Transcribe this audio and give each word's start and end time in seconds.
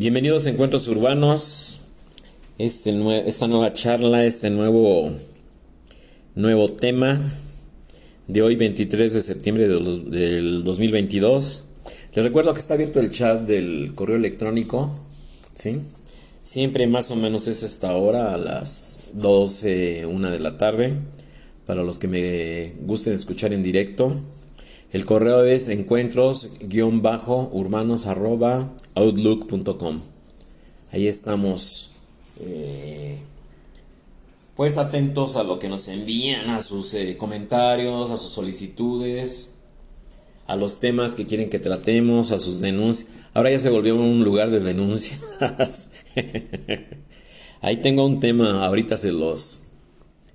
Bienvenidos 0.00 0.46
a 0.46 0.50
Encuentros 0.50 0.86
Urbanos. 0.86 1.80
Este 2.56 2.96
esta 3.26 3.48
nueva 3.48 3.72
charla, 3.72 4.24
este 4.24 4.48
nuevo, 4.48 5.10
nuevo 6.36 6.68
tema 6.68 7.34
de 8.28 8.42
hoy 8.42 8.54
23 8.54 9.12
de 9.12 9.22
septiembre 9.22 9.66
del 9.66 10.62
2022. 10.62 11.64
Les 12.14 12.24
recuerdo 12.24 12.54
que 12.54 12.60
está 12.60 12.74
abierto 12.74 13.00
el 13.00 13.10
chat 13.10 13.40
del 13.40 13.96
correo 13.96 14.14
electrónico. 14.14 14.94
¿sí? 15.56 15.80
Siempre 16.44 16.86
más 16.86 17.10
o 17.10 17.16
menos 17.16 17.48
es 17.48 17.64
esta 17.64 17.92
hora, 17.94 18.34
a 18.34 18.38
las 18.38 19.00
12, 19.14 20.06
1 20.06 20.30
de 20.30 20.38
la 20.38 20.58
tarde, 20.58 20.92
para 21.66 21.82
los 21.82 21.98
que 21.98 22.06
me 22.06 22.74
gusten 22.86 23.14
escuchar 23.14 23.52
en 23.52 23.64
directo. 23.64 24.14
El 24.92 25.04
correo 25.04 25.44
es 25.44 25.68
encuentros-urbanos.outlook.com. 28.98 30.00
Ahí 30.90 31.06
estamos, 31.06 31.90
eh, 32.40 33.18
pues 34.56 34.78
atentos 34.78 35.36
a 35.36 35.44
lo 35.44 35.58
que 35.58 35.68
nos 35.68 35.88
envían, 35.88 36.50
a 36.50 36.62
sus 36.62 36.94
eh, 36.94 37.16
comentarios, 37.16 38.10
a 38.10 38.16
sus 38.16 38.32
solicitudes, 38.32 39.52
a 40.46 40.56
los 40.56 40.80
temas 40.80 41.14
que 41.14 41.26
quieren 41.26 41.50
que 41.50 41.58
tratemos, 41.58 42.32
a 42.32 42.38
sus 42.38 42.60
denuncias. 42.60 43.08
Ahora 43.34 43.50
ya 43.50 43.58
se 43.58 43.70
volvió 43.70 43.96
un 43.96 44.24
lugar 44.24 44.50
de 44.50 44.60
denuncias. 44.60 45.20
Ahí 47.60 47.78
tengo 47.78 48.06
un 48.06 48.20
tema, 48.20 48.64
ahorita 48.64 48.96
se 48.96 49.12
los, 49.12 49.62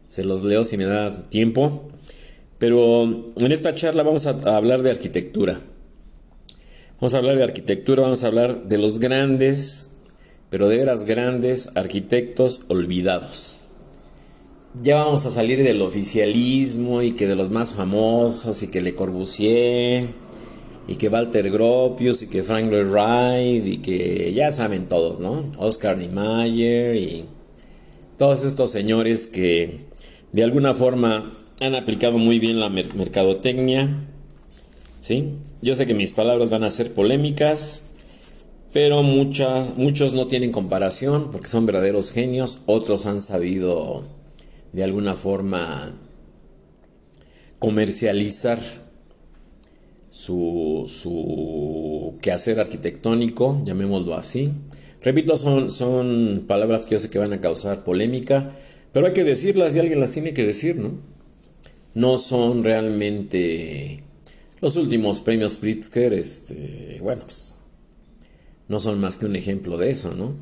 se 0.07 0.23
los 0.23 0.43
leo 0.43 0.63
si 0.63 0.77
me 0.77 0.85
da 0.85 1.29
tiempo. 1.29 1.89
Pero 2.59 3.03
en 3.35 3.51
esta 3.51 3.73
charla 3.73 4.03
vamos 4.03 4.25
a, 4.25 4.31
hablar 4.55 4.83
de 4.83 4.91
arquitectura. 4.91 5.59
Vamos 7.03 7.15
a 7.15 7.17
hablar 7.17 7.35
de 7.35 7.43
arquitectura, 7.43 8.03
vamos 8.03 8.23
a 8.23 8.27
hablar 8.27 8.69
de 8.69 8.77
los 8.77 8.97
grandes, 8.97 9.91
pero 10.49 10.69
de 10.69 10.77
veras 10.77 11.03
grandes 11.03 11.69
arquitectos 11.75 12.61
olvidados. 12.69 13.59
Ya 14.81 14.95
vamos 14.95 15.25
a 15.25 15.29
salir 15.29 15.65
del 15.65 15.81
oficialismo 15.81 17.01
y 17.01 17.11
que 17.11 17.27
de 17.27 17.35
los 17.35 17.49
más 17.49 17.73
famosos 17.73 18.63
y 18.63 18.67
que 18.67 18.79
Le 18.79 18.95
Corbusier 18.95 20.11
y 20.87 20.95
que 20.95 21.09
Walter 21.09 21.51
Gropius 21.51 22.23
y 22.23 22.27
que 22.27 22.41
Frank 22.41 22.71
Lloyd 22.71 22.89
Wright 22.89 23.65
y 23.65 23.77
que 23.79 24.31
ya 24.33 24.53
saben 24.53 24.87
todos, 24.87 25.19
¿no? 25.19 25.51
Oscar 25.57 25.97
Niemeyer 25.97 26.95
y 26.95 27.25
todos 28.17 28.45
estos 28.45 28.71
señores 28.71 29.27
que 29.27 29.87
de 30.31 30.41
alguna 30.41 30.73
forma 30.73 31.33
han 31.59 31.75
aplicado 31.75 32.17
muy 32.17 32.39
bien 32.39 32.61
la 32.61 32.69
mercadotecnia. 32.69 34.07
¿sí? 35.01 35.33
Yo 35.63 35.77
sé 35.77 35.85
que 35.85 35.93
mis 35.93 36.11
palabras 36.11 36.49
van 36.49 36.65
a 36.65 36.71
ser 36.71 36.93
polémicas, 36.93 37.83
pero 38.73 39.01
muchos 39.01 40.13
no 40.13 40.27
tienen 40.27 40.51
comparación 40.51 41.31
porque 41.31 41.47
son 41.47 41.65
verdaderos 41.65 42.11
genios. 42.11 42.63
Otros 42.65 43.05
han 43.05 43.21
sabido 43.21 44.03
de 44.73 44.83
alguna 44.83 45.13
forma 45.13 45.95
comercializar 47.59 48.59
su, 50.11 50.83
su 50.93 52.17
quehacer 52.21 52.59
arquitectónico, 52.59 53.61
llamémoslo 53.63 54.15
así. 54.15 54.51
Repito, 55.01 55.37
son, 55.37 55.71
son 55.71 56.43
palabras 56.45 56.85
que 56.85 56.95
yo 56.95 56.99
sé 56.99 57.09
que 57.09 57.19
van 57.19 57.31
a 57.31 57.39
causar 57.39 57.85
polémica, 57.85 58.57
pero 58.91 59.07
hay 59.07 59.13
que 59.13 59.23
decirlas 59.23 59.73
y 59.73 59.79
alguien 59.79 60.01
las 60.01 60.11
tiene 60.11 60.33
que 60.33 60.45
decir, 60.45 60.75
¿no? 60.75 60.91
no 61.93 62.17
son 62.17 62.65
realmente 62.65 64.03
los 64.63 64.77
últimos 64.77 65.19
premios 65.19 65.57
Pritzker, 65.57 66.13
este, 66.13 66.97
bueno, 67.01 67.23
pues 67.25 67.53
no 68.69 68.79
son 68.79 68.97
más 68.97 69.17
que 69.17 69.25
un 69.25 69.35
ejemplo 69.35 69.77
de 69.77 69.91
eso, 69.91 70.13
¿no? 70.13 70.35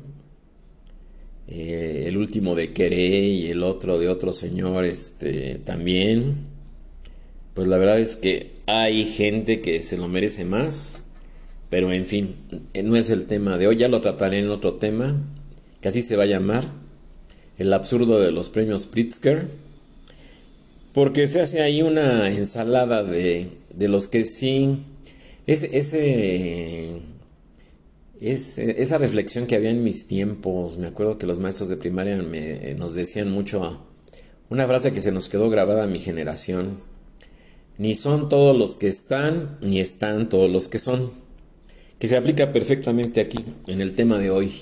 Eh, 1.48 2.04
el 2.06 2.16
último 2.16 2.54
de 2.54 2.72
Queré 2.72 3.18
y 3.18 3.50
el 3.50 3.64
otro 3.64 3.98
de 3.98 4.08
otro 4.08 4.32
señor, 4.32 4.84
este, 4.84 5.58
también. 5.64 6.36
Pues 7.52 7.66
la 7.66 7.78
verdad 7.78 7.98
es 7.98 8.14
que 8.14 8.52
hay 8.66 9.06
gente 9.06 9.60
que 9.60 9.82
se 9.82 9.96
lo 9.96 10.06
merece 10.06 10.44
más, 10.44 11.00
pero 11.68 11.90
en 11.90 12.06
fin, 12.06 12.36
no 12.80 12.94
es 12.94 13.10
el 13.10 13.26
tema 13.26 13.58
de 13.58 13.66
hoy, 13.66 13.76
ya 13.76 13.88
lo 13.88 14.02
trataré 14.02 14.38
en 14.38 14.50
otro 14.50 14.74
tema, 14.74 15.20
que 15.80 15.88
así 15.88 16.00
se 16.00 16.14
va 16.14 16.22
a 16.22 16.26
llamar, 16.26 16.64
el 17.58 17.72
absurdo 17.72 18.20
de 18.20 18.30
los 18.30 18.50
premios 18.50 18.86
Pritzker 18.86 19.48
porque 20.92 21.26
se 21.26 21.40
hace 21.40 21.62
ahí 21.62 21.82
una 21.82 22.28
ensalada 22.28 23.02
de, 23.02 23.48
de 23.74 23.88
los 23.88 24.08
que 24.08 24.24
sí, 24.24 24.78
ese, 25.46 25.76
ese, 25.76 27.00
esa 28.20 28.98
reflexión 28.98 29.46
que 29.46 29.56
había 29.56 29.70
en 29.70 29.82
mis 29.82 30.06
tiempos, 30.06 30.78
me 30.78 30.86
acuerdo 30.86 31.18
que 31.18 31.26
los 31.26 31.38
maestros 31.38 31.68
de 31.68 31.76
primaria 31.76 32.16
me, 32.18 32.74
nos 32.74 32.94
decían 32.94 33.30
mucho 33.30 33.84
una 34.48 34.66
frase 34.66 34.92
que 34.92 35.00
se 35.00 35.12
nos 35.12 35.28
quedó 35.28 35.50
grabada 35.50 35.84
a 35.84 35.88
mi 35.88 35.98
generación, 35.98 36.78
ni 37.78 37.94
son 37.94 38.28
todos 38.28 38.56
los 38.56 38.76
que 38.76 38.88
están, 38.88 39.58
ni 39.60 39.80
están 39.80 40.28
todos 40.28 40.50
los 40.50 40.68
que 40.68 40.78
son, 40.78 41.10
que 41.98 42.08
se 42.08 42.16
aplica 42.16 42.52
perfectamente 42.52 43.20
aquí, 43.20 43.38
en 43.66 43.80
el 43.80 43.94
tema 43.94 44.18
de 44.18 44.30
hoy, 44.30 44.52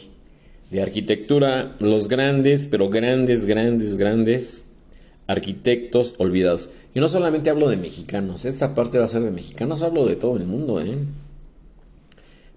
de 0.71 0.81
arquitectura, 0.81 1.77
los 1.81 2.09
grandes, 2.09 2.66
pero 2.66 2.88
grandes, 2.88 3.44
grandes, 3.44 3.97
grandes, 3.97 4.65
arquitectos 5.27 6.15
olvidados. 6.19 6.71
Y 6.94 7.00
no 7.00 7.08
solamente 7.08 7.50
hablo 7.50 7.68
de 7.68 7.76
mexicanos, 7.76 8.44
esta 8.44 8.74
parte 8.74 8.98
va 8.98 9.04
a 9.04 9.08
ser 9.08 9.22
de 9.22 9.30
mexicanos, 9.30 9.82
hablo 9.82 10.06
de 10.06 10.16
todo 10.16 10.36
el 10.36 10.44
mundo, 10.44 10.80
¿eh? 10.80 10.98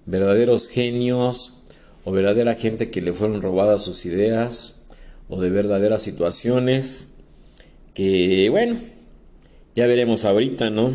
Verdaderos 0.05 0.67
genios 0.67 1.63
o 2.03 2.11
verdadera 2.11 2.55
gente 2.55 2.89
que 2.89 3.01
le 3.01 3.13
fueron 3.13 3.41
robadas 3.41 3.83
sus 3.83 4.05
ideas 4.05 4.81
o 5.29 5.39
de 5.39 5.49
verdaderas 5.49 6.01
situaciones 6.01 7.09
que, 7.93 8.49
bueno, 8.49 8.77
ya 9.75 9.88
veremos 9.88 10.25
ahorita, 10.25 10.69
¿no? 10.69 10.91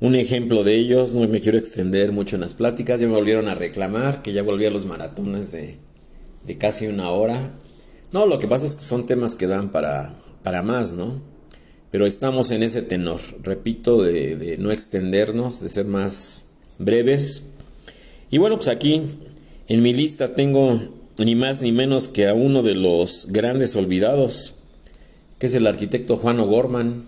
Un 0.00 0.14
ejemplo 0.14 0.64
de 0.64 0.76
ellos, 0.76 1.14
no 1.14 1.26
me 1.28 1.40
quiero 1.40 1.58
extender 1.58 2.12
mucho 2.12 2.36
en 2.36 2.42
las 2.42 2.54
pláticas, 2.54 3.00
ya 3.00 3.06
me 3.06 3.14
volvieron 3.14 3.48
a 3.48 3.54
reclamar 3.54 4.22
que 4.22 4.32
ya 4.32 4.42
volví 4.42 4.66
a 4.66 4.70
los 4.70 4.84
maratones 4.84 5.52
de, 5.52 5.76
de 6.44 6.58
casi 6.58 6.86
una 6.86 7.10
hora. 7.10 7.52
No, 8.12 8.26
lo 8.26 8.38
que 8.38 8.48
pasa 8.48 8.66
es 8.66 8.76
que 8.76 8.82
son 8.82 9.06
temas 9.06 9.36
que 9.36 9.46
dan 9.46 9.70
para 9.70 10.14
para 10.42 10.62
más, 10.62 10.92
¿no? 10.92 11.20
Pero 11.90 12.06
estamos 12.06 12.50
en 12.50 12.62
ese 12.62 12.82
tenor, 12.82 13.20
repito, 13.42 14.02
de, 14.02 14.56
no 14.58 14.70
extendernos, 14.72 15.60
de 15.60 15.70
ser 15.70 15.86
más 15.86 16.46
breves. 16.78 17.50
Y 18.30 18.38
bueno, 18.38 18.56
pues 18.56 18.68
aquí 18.68 19.02
en 19.68 19.82
mi 19.82 19.94
lista 19.94 20.34
tengo 20.34 20.80
ni 21.16 21.34
más 21.34 21.62
ni 21.62 21.72
menos 21.72 22.08
que 22.08 22.28
a 22.28 22.34
uno 22.34 22.62
de 22.62 22.74
los 22.74 23.26
grandes 23.30 23.74
olvidados, 23.74 24.54
que 25.38 25.46
es 25.46 25.54
el 25.54 25.66
arquitecto 25.66 26.18
Juan 26.18 26.40
O'Gorman, 26.40 27.06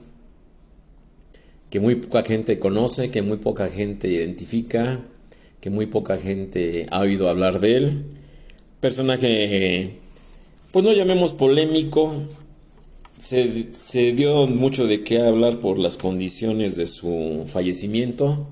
que 1.69 1.79
muy 1.79 1.97
poca 1.97 2.25
gente 2.25 2.59
conoce, 2.59 3.11
que 3.11 3.23
muy 3.23 3.37
poca 3.37 3.69
gente 3.69 4.09
identifica, 4.09 5.01
que 5.61 5.71
muy 5.71 5.87
poca 5.87 6.17
gente 6.17 6.87
ha 6.91 7.01
oído 7.01 7.29
hablar 7.29 7.61
de 7.61 7.77
él. 7.77 8.05
Personaje, 8.81 9.99
pues 10.73 10.85
no 10.85 10.93
llamemos 10.93 11.35
polémico, 11.35 12.15
se, 13.21 14.13
dio 14.13 14.47
mucho 14.47 14.87
de 14.87 15.05
qué 15.05 15.21
hablar 15.21 15.59
por 15.59 15.79
las 15.79 15.99
condiciones 15.99 16.75
de 16.77 16.89
su 16.89 17.45
fallecimiento, 17.47 18.49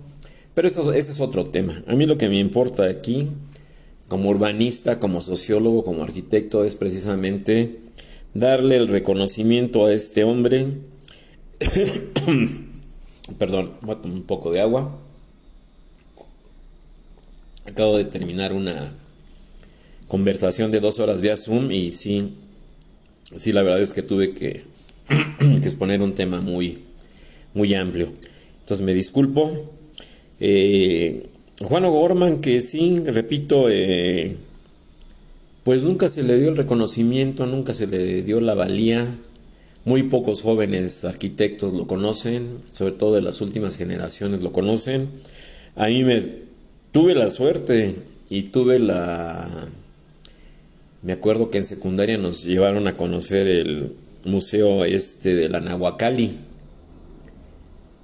pero 0.54 0.68
eso, 0.68 0.92
ese 0.92 1.12
es 1.12 1.20
otro 1.20 1.46
tema. 1.46 1.82
A 1.86 1.96
mí 1.96 2.04
lo 2.04 2.18
que 2.18 2.28
me 2.28 2.38
importa 2.38 2.84
aquí, 2.84 3.28
como 4.08 4.28
urbanista, 4.28 4.98
como 4.98 5.22
sociólogo, 5.22 5.84
como 5.84 6.02
arquitecto, 6.02 6.64
es 6.64 6.76
precisamente 6.76 7.80
darle 8.34 8.76
el 8.76 8.88
reconocimiento 8.88 9.86
a 9.86 9.94
este 9.94 10.22
hombre. 10.24 10.66
Perdón, 13.38 13.72
voy 13.80 13.96
a 13.96 14.02
tomar 14.02 14.16
un 14.18 14.24
poco 14.24 14.52
de 14.52 14.60
agua. 14.60 14.98
Acabo 17.64 17.96
de 17.96 18.04
terminar 18.04 18.52
una 18.52 18.92
conversación 20.08 20.70
de 20.70 20.80
dos 20.80 21.00
horas 21.00 21.22
vía 21.22 21.36
Zoom 21.38 21.70
y 21.70 21.92
sí, 21.92 22.34
sí, 23.36 23.52
la 23.52 23.62
verdad 23.62 23.80
es 23.80 23.92
que 23.92 24.02
tuve 24.02 24.32
que, 24.34 24.62
exponer 25.62 26.02
un 26.02 26.14
tema 26.14 26.40
muy, 26.40 26.78
muy 27.54 27.74
amplio. 27.74 28.12
Entonces 28.60 28.84
me 28.84 28.94
disculpo. 28.94 29.72
Eh, 30.40 31.26
Juan 31.60 31.84
O'Gorman, 31.84 32.40
que 32.40 32.62
sí, 32.62 33.00
repito, 33.00 33.68
eh, 33.68 34.36
pues 35.64 35.82
nunca 35.84 36.08
se 36.08 36.22
le 36.22 36.38
dio 36.38 36.50
el 36.50 36.56
reconocimiento, 36.56 37.46
nunca 37.46 37.74
se 37.74 37.86
le 37.86 38.22
dio 38.22 38.40
la 38.40 38.54
valía. 38.54 39.18
Muy 39.84 40.04
pocos 40.04 40.42
jóvenes 40.42 41.04
arquitectos 41.04 41.72
lo 41.72 41.86
conocen, 41.86 42.58
sobre 42.72 42.92
todo 42.92 43.14
de 43.14 43.22
las 43.22 43.40
últimas 43.40 43.76
generaciones 43.76 44.42
lo 44.42 44.52
conocen. 44.52 45.08
A 45.76 45.86
mí 45.86 46.04
me 46.04 46.48
tuve 46.92 47.14
la 47.14 47.30
suerte 47.30 47.94
y 48.28 48.44
tuve 48.44 48.78
la 48.78 49.68
me 51.02 51.12
acuerdo 51.12 51.50
que 51.50 51.58
en 51.58 51.64
secundaria 51.64 52.18
nos 52.18 52.44
llevaron 52.44 52.88
a 52.88 52.94
conocer 52.94 53.46
el 53.46 53.94
museo 54.24 54.84
este 54.84 55.34
de 55.34 55.48
la 55.48 55.60
Nahuacali, 55.60 56.32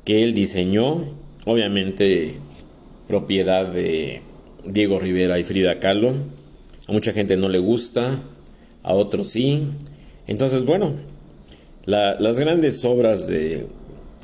que 0.04 0.22
él 0.22 0.34
diseñó, 0.34 1.14
obviamente 1.44 2.36
propiedad 3.08 3.66
de 3.66 4.22
Diego 4.64 4.98
Rivera 4.98 5.38
y 5.38 5.44
Frida 5.44 5.80
Kahlo. 5.80 6.14
a 6.86 6.92
mucha 6.92 7.12
gente 7.12 7.36
no 7.36 7.48
le 7.48 7.58
gusta, 7.58 8.22
a 8.82 8.94
otros 8.94 9.28
sí. 9.28 9.68
Entonces, 10.26 10.64
bueno, 10.64 10.94
las 11.86 12.38
grandes 12.38 12.84
obras 12.84 13.26
de, 13.26 13.66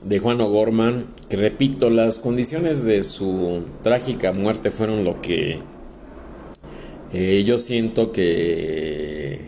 de 0.04 0.18
Juan 0.18 0.40
O'Gorman, 0.40 1.06
que 1.28 1.36
repito, 1.36 1.90
las 1.90 2.18
condiciones 2.18 2.84
de 2.84 3.02
su 3.02 3.64
trágica 3.82 4.32
muerte 4.32 4.70
fueron 4.70 5.04
lo 5.04 5.20
que 5.20 5.58
eh, 7.12 7.42
yo 7.44 7.58
siento 7.58 8.12
que, 8.12 9.38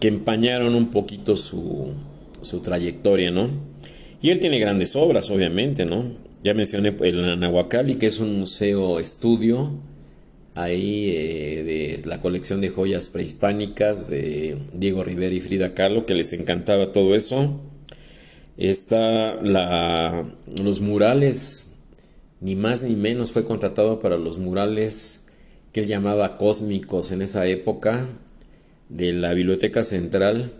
que 0.00 0.08
empañaron 0.08 0.74
un 0.74 0.90
poquito 0.90 1.36
su, 1.36 1.94
su 2.42 2.60
trayectoria, 2.60 3.30
¿no? 3.30 3.48
Y 4.20 4.30
él 4.30 4.40
tiene 4.40 4.58
grandes 4.58 4.94
obras, 4.94 5.30
obviamente, 5.30 5.84
¿no? 5.84 6.04
Ya 6.44 6.54
mencioné 6.54 6.94
el 7.02 7.24
Anahuacalli, 7.24 7.96
que 7.96 8.06
es 8.06 8.18
un 8.18 8.38
museo 8.38 8.98
estudio 8.98 9.78
ahí 10.54 11.10
eh, 11.10 11.62
de 11.64 12.02
la 12.04 12.20
colección 12.20 12.60
de 12.60 12.68
joyas 12.68 13.08
prehispánicas 13.08 14.08
de 14.08 14.58
Diego 14.74 15.02
Rivera 15.02 15.34
y 15.34 15.40
Frida 15.40 15.74
Kahlo, 15.74 16.04
que 16.04 16.14
les 16.14 16.32
encantaba 16.32 16.92
todo 16.92 17.14
eso. 17.14 17.60
Está 18.56 19.40
la, 19.42 20.26
los 20.62 20.80
murales, 20.80 21.72
ni 22.40 22.54
más 22.54 22.82
ni 22.82 22.94
menos 22.94 23.32
fue 23.32 23.44
contratado 23.44 23.98
para 23.98 24.18
los 24.18 24.38
murales 24.38 25.21
que 25.72 25.80
él 25.80 25.86
llamaba 25.86 26.36
cósmicos 26.36 27.12
en 27.12 27.22
esa 27.22 27.46
época 27.46 28.06
de 28.88 29.12
la 29.12 29.34
Biblioteca 29.34 29.84
Central, 29.84 30.52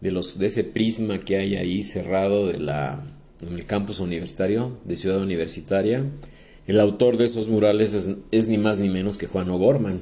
de, 0.00 0.10
los, 0.10 0.38
de 0.38 0.46
ese 0.46 0.64
prisma 0.64 1.18
que 1.18 1.36
hay 1.36 1.56
ahí 1.56 1.84
cerrado 1.84 2.50
en 2.50 2.68
el 3.52 3.64
campus 3.66 4.00
universitario 4.00 4.72
de 4.84 4.96
Ciudad 4.96 5.20
Universitaria 5.20 6.04
el 6.66 6.80
autor 6.80 7.18
de 7.18 7.26
esos 7.26 7.48
murales 7.48 7.92
es, 8.30 8.48
ni 8.48 8.56
más 8.56 8.78
ni 8.78 8.88
menos 8.88 9.18
que 9.18 9.26
Juan 9.26 9.50
O'Gorman. 9.50 10.00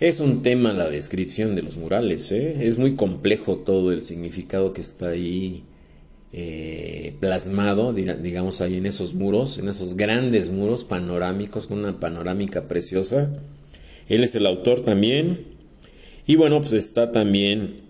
Es 0.00 0.18
un 0.18 0.42
tema 0.42 0.72
la 0.72 0.90
descripción 0.90 1.54
de 1.54 1.62
los 1.62 1.76
murales, 1.76 2.32
¿eh? 2.32 2.66
es 2.66 2.78
muy 2.78 2.96
complejo 2.96 3.58
todo 3.58 3.92
el 3.92 4.04
significado 4.04 4.72
que 4.72 4.80
está 4.80 5.10
ahí 5.10 5.62
eh, 6.36 7.14
plasmado, 7.20 7.92
digamos, 7.92 8.60
ahí 8.60 8.78
en 8.78 8.86
esos 8.86 9.14
muros, 9.14 9.58
en 9.58 9.68
esos 9.68 9.94
grandes 9.96 10.50
muros 10.50 10.82
panorámicos, 10.82 11.68
con 11.68 11.78
una 11.78 12.00
panorámica 12.00 12.66
preciosa. 12.66 13.32
Él 14.08 14.24
es 14.24 14.34
el 14.34 14.46
autor 14.46 14.80
también. 14.80 15.46
Y 16.26 16.34
bueno, 16.34 16.60
pues 16.60 16.72
está 16.72 17.12
también 17.12 17.84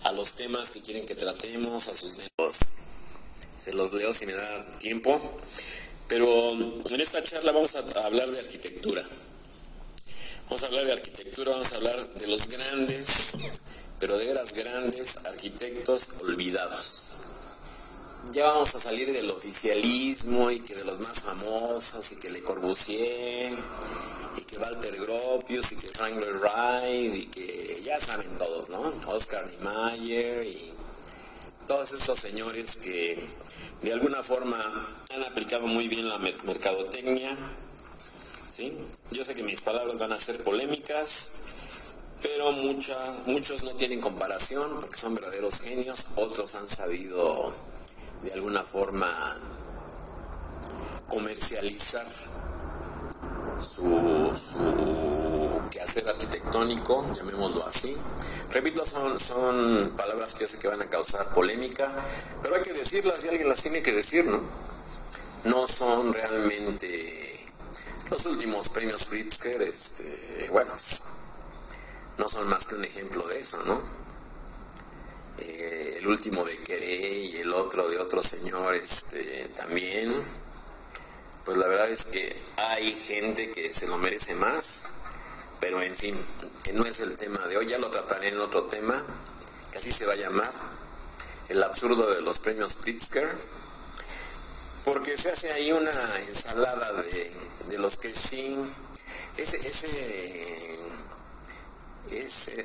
a 0.03 0.11
los 0.11 0.33
temas 0.33 0.69
que 0.69 0.81
quieren 0.81 1.05
que 1.05 1.15
tratemos, 1.15 1.87
a 1.87 1.95
sus. 1.95 2.19
Se 3.57 3.73
los 3.73 3.93
leo 3.93 4.13
si 4.13 4.25
me 4.25 4.33
da 4.33 4.79
tiempo. 4.79 5.19
Pero 6.07 6.51
en 6.51 7.01
esta 7.01 7.23
charla 7.23 7.51
vamos 7.51 7.75
a 7.75 7.79
hablar 7.79 8.29
de 8.29 8.39
arquitectura. 8.39 9.03
Vamos 10.45 10.63
a 10.63 10.65
hablar 10.67 10.85
de 10.85 10.93
arquitectura, 10.93 11.51
vamos 11.51 11.73
a 11.73 11.75
hablar 11.75 12.13
de 12.13 12.27
los 12.27 12.47
grandes, 12.47 13.37
pero 13.99 14.17
de 14.17 14.27
veras 14.27 14.53
grandes 14.53 15.25
arquitectos 15.25 16.09
olvidados 16.21 17.15
ya 18.31 18.45
vamos 18.47 18.73
a 18.75 18.79
salir 18.79 19.11
del 19.11 19.29
oficialismo 19.29 20.49
y 20.49 20.59
que 20.61 20.75
de 20.75 20.83
los 20.83 20.99
más 20.99 21.19
famosos 21.21 22.11
y 22.11 22.15
que 22.17 22.29
Le 22.29 22.41
Corbusier 22.41 23.53
y 24.35 24.41
que 24.41 24.57
Walter 24.57 24.99
Gropius 24.99 25.71
y 25.71 25.77
que 25.77 25.87
Frank 25.89 26.15
Lloyd 26.15 26.39
Wright 26.39 27.15
y 27.15 27.27
que 27.27 27.81
ya 27.83 27.99
saben 27.99 28.35
todos, 28.37 28.69
¿no? 28.69 28.93
Oscar 29.07 29.47
Niemeyer 29.47 30.47
y 30.47 30.73
todos 31.67 31.91
estos 31.93 32.19
señores 32.19 32.77
que 32.77 33.23
de 33.81 33.93
alguna 33.93 34.23
forma 34.23 34.59
han 35.13 35.23
aplicado 35.23 35.67
muy 35.67 35.87
bien 35.87 36.09
la 36.09 36.17
mercadotecnia. 36.17 37.37
¿Sí? 38.55 38.77
Yo 39.11 39.23
sé 39.25 39.35
que 39.35 39.43
mis 39.43 39.59
palabras 39.59 39.99
van 39.99 40.13
a 40.13 40.19
ser 40.19 40.41
polémicas, 40.41 41.95
pero 42.21 42.53
mucha, 42.53 42.95
muchos 43.25 43.63
no 43.63 43.75
tienen 43.75 43.99
comparación 43.99 44.79
porque 44.79 44.97
son 44.97 45.15
verdaderos 45.15 45.59
genios, 45.59 46.05
otros 46.15 46.55
han 46.55 46.65
sabido 46.65 47.53
de 48.23 48.31
alguna 48.31 48.63
forma 48.63 49.11
comercializar 51.09 52.07
su, 53.61 54.31
su 54.33 55.61
quehacer 55.69 56.07
arquitectónico, 56.07 57.13
llamémoslo 57.13 57.65
así. 57.65 57.93
Repito, 58.51 58.85
son, 58.85 59.19
son 59.19 59.93
palabras 59.97 60.33
que 60.33 60.41
yo 60.41 60.47
sé 60.47 60.59
que 60.59 60.69
van 60.69 60.81
a 60.81 60.89
causar 60.89 61.33
polémica, 61.33 61.93
pero 62.41 62.55
hay 62.55 62.61
que 62.61 62.73
decirlas 62.73 63.21
y 63.25 63.27
alguien 63.27 63.49
las 63.49 63.61
tiene 63.61 63.83
que 63.83 63.91
decir, 63.91 64.23
¿no? 64.25 64.41
No 65.43 65.67
son 65.67 66.13
realmente 66.13 67.24
los 68.15 68.25
últimos 68.27 68.69
premios 68.69 69.03
Pritzker, 69.03 69.61
este, 69.63 70.47
bueno, 70.49 70.71
no 72.17 72.29
son 72.29 72.47
más 72.47 72.65
que 72.65 72.75
un 72.75 72.85
ejemplo 72.85 73.27
de 73.27 73.41
eso, 73.41 73.61
¿no? 73.65 73.81
Eh, 75.37 75.95
el 75.97 76.07
último 76.07 76.45
de 76.45 76.57
Queré 76.59 77.09
y 77.09 77.35
el 77.35 77.51
otro 77.51 77.89
de 77.89 77.97
otro 77.97 78.23
señor 78.23 78.73
este, 78.75 79.49
también. 79.49 80.13
Pues 81.43 81.57
la 81.57 81.67
verdad 81.67 81.89
es 81.89 82.05
que 82.05 82.41
hay 82.55 82.95
gente 82.95 83.51
que 83.51 83.73
se 83.73 83.85
lo 83.85 83.97
merece 83.97 84.33
más, 84.35 84.91
pero 85.59 85.81
en 85.81 85.93
fin, 85.93 86.15
que 86.63 86.71
no 86.71 86.85
es 86.85 87.01
el 87.01 87.17
tema 87.17 87.45
de 87.47 87.57
hoy, 87.57 87.67
ya 87.67 87.77
lo 87.79 87.91
trataré 87.91 88.29
en 88.29 88.39
otro 88.39 88.63
tema, 88.63 89.03
que 89.73 89.79
así 89.79 89.91
se 89.91 90.05
va 90.05 90.13
a 90.13 90.15
llamar, 90.15 90.53
el 91.49 91.61
absurdo 91.61 92.09
de 92.15 92.21
los 92.21 92.39
premios 92.39 92.75
Pritzker, 92.75 93.29
porque 94.85 95.17
se 95.17 95.31
hace 95.31 95.51
ahí 95.51 95.71
una 95.71 95.91
ensalada 96.27 96.93
de, 97.01 97.31
de 97.69 97.77
los 97.79 97.97
que 97.97 98.13
sí, 98.13 98.55
ese, 99.35 99.91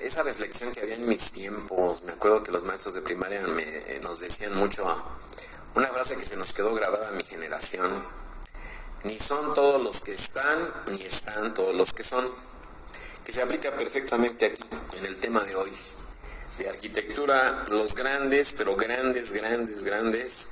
esa 0.07 0.23
reflexión 0.23 0.71
que 0.71 0.81
había 0.81 0.97
en 0.97 1.09
mis 1.09 1.33
tiempos, 1.33 2.03
me 2.03 2.13
acuerdo 2.13 2.43
que 2.43 2.53
los 2.53 2.63
maestros 2.65 2.95
de 2.95 3.01
primaria 3.01 3.41
me, 3.41 3.99
nos 4.01 4.21
decían 4.21 4.55
mucho 4.55 4.87
una 5.75 5.89
frase 5.89 6.17
que 6.17 6.27
se 6.27 6.37
nos 6.37 6.53
quedó 6.53 6.75
grabada 6.75 7.09
a 7.09 7.13
mi 7.13 7.25
generación, 7.25 7.91
ni 9.05 9.19
son 9.19 9.55
todos 9.55 9.83
los 9.83 10.03
que 10.03 10.13
están, 10.13 10.59
ni 10.89 11.01
están 11.01 11.55
todos 11.55 11.75
los 11.75 11.95
que 11.95 12.05
son, 12.05 12.31
que 13.25 13.33
se 13.33 13.41
aplica 13.41 13.75
perfectamente 13.75 14.45
aquí, 14.45 14.65
en 14.99 15.07
el 15.07 15.17
tema 15.17 15.43
de 15.43 15.57
hoy, 15.57 15.73
de 16.59 16.69
arquitectura, 16.69 17.65
los 17.71 17.95
grandes, 17.95 18.53
pero 18.53 18.77
grandes, 18.77 19.33
grandes, 19.33 19.83
grandes 19.83 20.51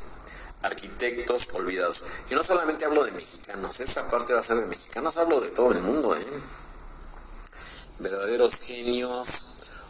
arquitectos 0.62 1.48
olvidados. 1.52 2.02
Y 2.30 2.34
no 2.34 2.42
solamente 2.42 2.84
hablo 2.84 3.04
de 3.04 3.12
mexicanos, 3.12 3.80
esa 3.80 4.08
parte 4.10 4.32
va 4.32 4.40
a 4.40 4.42
ser 4.42 4.56
de 4.56 4.66
mexicanos, 4.66 5.16
hablo 5.16 5.40
de 5.40 5.50
todo 5.50 5.72
el 5.72 5.80
mundo, 5.80 6.16
¿eh? 6.16 6.26
verdaderos 7.98 8.54
genios 8.54 9.28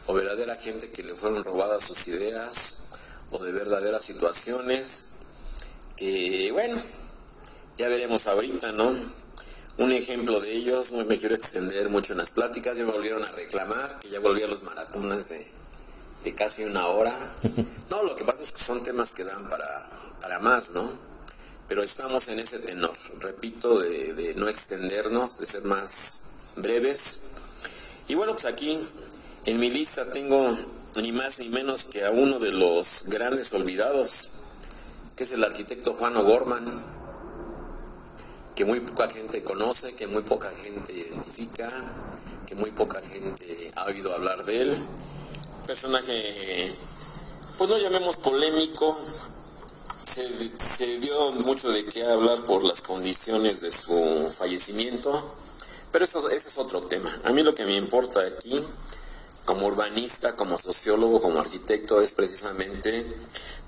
o 0.06 0.14
verdadera 0.14 0.56
gente 0.56 0.90
que 0.90 1.02
le 1.02 1.14
fueron 1.14 1.44
robadas 1.44 1.82
sus 1.82 2.08
ideas 2.08 2.88
o 3.30 3.42
de 3.42 3.52
verdaderas 3.52 4.02
situaciones 4.02 5.10
que, 5.96 6.50
bueno, 6.52 6.80
ya 7.76 7.88
veremos 7.88 8.26
ahorita, 8.26 8.72
¿no? 8.72 8.94
Un 9.78 9.92
ejemplo 9.92 10.40
de 10.40 10.52
ellos, 10.52 10.92
no 10.92 11.04
me 11.04 11.18
quiero 11.18 11.34
extender 11.34 11.88
mucho 11.90 12.12
en 12.12 12.18
las 12.18 12.30
pláticas, 12.30 12.76
ya 12.76 12.84
me 12.84 12.92
volvieron 12.92 13.24
a 13.24 13.32
reclamar, 13.32 13.98
que 14.00 14.08
ya 14.08 14.20
volví 14.20 14.42
a 14.42 14.46
los 14.46 14.62
maratones 14.62 15.28
de, 15.28 15.46
de 16.24 16.34
casi 16.34 16.64
una 16.64 16.86
hora. 16.86 17.14
No, 17.90 18.02
lo 18.02 18.14
que 18.14 18.24
pasa 18.24 18.42
es 18.42 18.52
que 18.52 18.62
son 18.62 18.82
temas 18.82 19.12
que 19.12 19.24
dan 19.24 19.48
para, 19.48 19.88
para 20.28 20.40
más, 20.40 20.72
¿no? 20.72 20.86
pero 21.68 21.82
estamos 21.82 22.28
en 22.28 22.38
ese 22.38 22.58
tenor, 22.58 22.94
repito, 23.20 23.78
de, 23.78 24.34
no 24.36 24.46
extendernos, 24.46 25.38
de 25.38 25.46
ser 25.46 25.62
más 25.62 26.32
breves. 26.56 27.30
Y 28.08 28.14
bueno, 28.14 28.34
pues 28.34 28.44
aquí 28.44 28.78
en 29.46 29.58
mi 29.58 29.70
lista 29.70 30.10
tengo 30.12 30.54
ni 30.96 31.12
más 31.12 31.38
ni 31.38 31.48
menos 31.48 31.84
que 31.86 32.04
a 32.04 32.10
uno 32.10 32.38
de 32.38 32.52
los 32.52 33.04
grandes 33.06 33.54
olvidados, 33.54 34.28
que 35.16 35.24
es 35.24 35.32
el 35.32 35.42
arquitecto 35.44 35.94
Juan 35.94 36.14
O'Gorman, 36.18 36.66
que 38.54 38.66
muy 38.66 38.80
poca 38.80 39.08
gente 39.08 39.42
conoce, 39.42 39.94
que 39.94 40.06
muy 40.06 40.22
poca 40.22 40.50
gente 40.50 40.92
identifica, 40.92 41.72
que 42.46 42.54
muy 42.54 42.70
poca 42.72 43.00
gente 43.00 43.72
ha 43.76 43.84
oído 43.86 44.14
hablar 44.14 44.44
de 44.44 44.60
él. 44.60 44.78
Personaje, 45.66 46.70
pues 47.56 47.70
no 47.70 47.78
llamemos 47.78 48.16
polémico, 48.16 48.94
se, 50.58 50.98
dio 50.98 51.32
mucho 51.32 51.70
de 51.70 51.84
qué 51.86 52.04
hablar 52.04 52.42
por 52.42 52.64
las 52.64 52.80
condiciones 52.80 53.60
de 53.60 53.70
su 53.70 54.32
fallecimiento, 54.36 55.34
pero 55.92 56.04
eso, 56.04 56.28
ese 56.30 56.48
es 56.48 56.58
otro 56.58 56.82
tema. 56.82 57.16
A 57.24 57.32
mí 57.32 57.42
lo 57.42 57.54
que 57.54 57.64
me 57.64 57.76
importa 57.76 58.20
aquí, 58.20 58.60
como 59.44 59.66
urbanista, 59.66 60.34
como 60.34 60.58
sociólogo, 60.58 61.20
como 61.20 61.40
arquitecto, 61.40 62.00
es 62.00 62.12
precisamente 62.12 63.06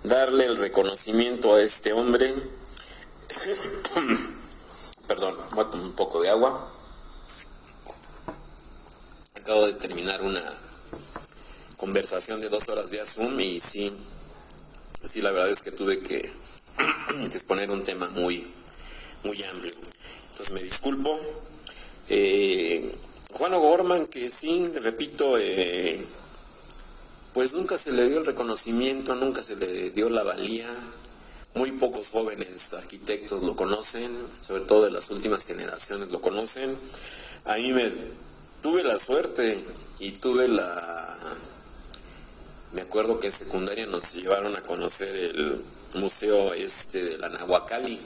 darle 0.03 0.47
el 0.47 0.57
reconocimiento 0.57 1.55
a 1.55 1.63
este 1.63 1.93
hombre. 1.93 2.35
Perdón, 5.07 5.37
voy 5.53 5.65
a 5.65 5.71
tomar 5.71 5.87
un 5.87 5.93
poco 5.93 6.21
de 6.21 6.31
agua. 6.31 6.69
Acabo 9.37 9.67
de 9.67 9.75
terminar 9.75 10.23
una 10.23 10.43
conversación 11.77 12.41
de 12.41 12.49
dos 12.49 12.69
horas 12.69 12.91
vía 12.91 13.07
Zoom 13.07 13.41
y 13.41 13.59
sí, 13.59 13.97
sí, 15.11 15.21
la 15.21 15.33
verdad 15.33 15.51
es 15.51 15.61
que 15.61 15.73
tuve 15.73 15.99
que, 16.01 16.19
exponer 17.33 17.71
un 17.71 17.83
tema 17.83 18.09
muy, 18.11 18.45
muy 19.25 19.43
amplio. 19.43 19.75
Entonces 20.31 20.55
me 20.55 20.63
disculpo. 20.63 21.19
Eh, 22.09 22.95
Juan 23.33 23.55
O'Gorman, 23.55 24.07
que 24.07 24.31
sí, 24.31 24.69
repito, 24.81 25.37
eh, 25.37 26.01
pues 27.35 27.53
nunca 27.53 27.77
se 27.77 27.93
le 27.93 28.09
dio 28.09 28.19
el 28.19 28.27
reconocimiento, 28.27 29.17
nunca 29.17 29.43
se 29.43 29.57
le 29.57 29.91
dio 29.91 30.09
la 30.09 30.23
valía. 30.23 30.69
Muy 31.55 31.73
pocos 31.73 32.11
jóvenes 32.11 32.73
arquitectos 32.75 33.43
lo 33.43 33.57
conocen, 33.57 34.17
sobre 34.41 34.63
todo 34.63 34.85
de 34.85 34.93
las 34.93 35.11
últimas 35.11 35.45
generaciones 35.45 36.11
lo 36.13 36.21
conocen. 36.21 36.77
A 37.47 37.57
mí 37.57 37.73
me 37.73 37.91
tuve 38.63 38.85
la 38.85 38.97
suerte 38.97 39.59
y 39.99 40.13
tuve 40.13 40.47
la 40.47 41.19
me 42.73 42.83
acuerdo 42.83 43.19
que 43.19 43.27
en 43.27 43.33
secundaria 43.33 43.87
nos 43.87 44.13
llevaron 44.15 44.55
a 44.55 44.63
conocer 44.63 45.15
el 45.15 45.61
museo 45.95 46.55
este 46.55 47.05
de 47.05 47.19
la 47.19 47.29
Nahuacali, 47.29 47.99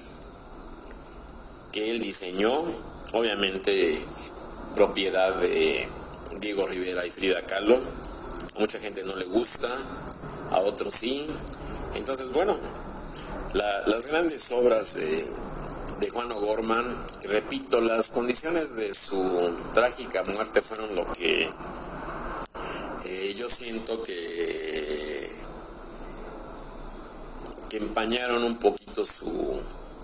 que 1.71 1.91
él 1.91 2.01
diseñó, 2.01 2.65
obviamente 3.13 3.99
propiedad 4.75 5.35
de 5.35 5.87
Diego 6.41 6.67
Rivera 6.67 7.05
y 7.05 7.11
Frida 7.11 7.45
Kahlo. 7.47 7.79
A 8.57 8.59
mucha 8.59 8.79
gente 8.79 9.03
no 9.05 9.17
le 9.17 9.27
gusta, 9.27 9.69
a 10.51 10.61
otros 10.61 10.95
sí. 10.95 11.27
Entonces, 11.95 12.31
bueno, 12.31 12.57
las 13.53 14.07
grandes 14.07 14.51
obras 14.51 14.95
de, 14.95 15.27
de 16.01 16.09
Juan 16.09 16.33
O'Gorman, 16.33 17.07
repito, 17.25 17.83
las 17.83 18.09
condiciones 18.09 18.77
de 18.77 18.95
su 18.95 19.55
trágica 19.75 20.23
muerte 20.23 20.63
fueron 20.63 20.95
lo 20.95 21.05
que 21.13 21.51
eh, 23.07 23.35
yo 23.37 23.51
siento 23.51 24.03
que, 24.03 24.54
empañaron 27.77 28.43
un 28.45 28.57
poquito 28.57 29.05
su, 29.05 29.61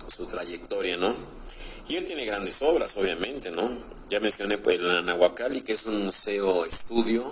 su 0.07 0.25
trayectoria, 0.25 0.97
¿no? 0.97 1.13
Y 1.87 1.97
él 1.97 2.05
tiene 2.05 2.25
grandes 2.25 2.61
obras, 2.61 2.95
obviamente, 2.97 3.51
¿no? 3.51 3.69
Ya 4.09 4.19
mencioné 4.19 4.57
pues, 4.57 4.79
el 4.79 5.05
Nahuacali, 5.05 5.61
que 5.61 5.73
es 5.73 5.85
un 5.85 6.05
museo 6.05 6.65
estudio 6.65 7.29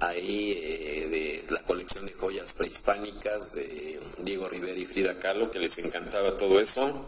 ahí 0.00 0.52
eh, 0.52 1.08
de 1.08 1.44
la 1.54 1.62
colección 1.62 2.06
de 2.06 2.12
joyas 2.12 2.52
prehispánicas 2.54 3.52
de 3.54 4.00
Diego 4.18 4.48
Rivera 4.48 4.78
y 4.78 4.84
Frida 4.84 5.18
Kahlo, 5.18 5.50
que 5.50 5.58
les 5.58 5.76
encantaba 5.78 6.36
todo 6.36 6.58
eso. 6.58 7.06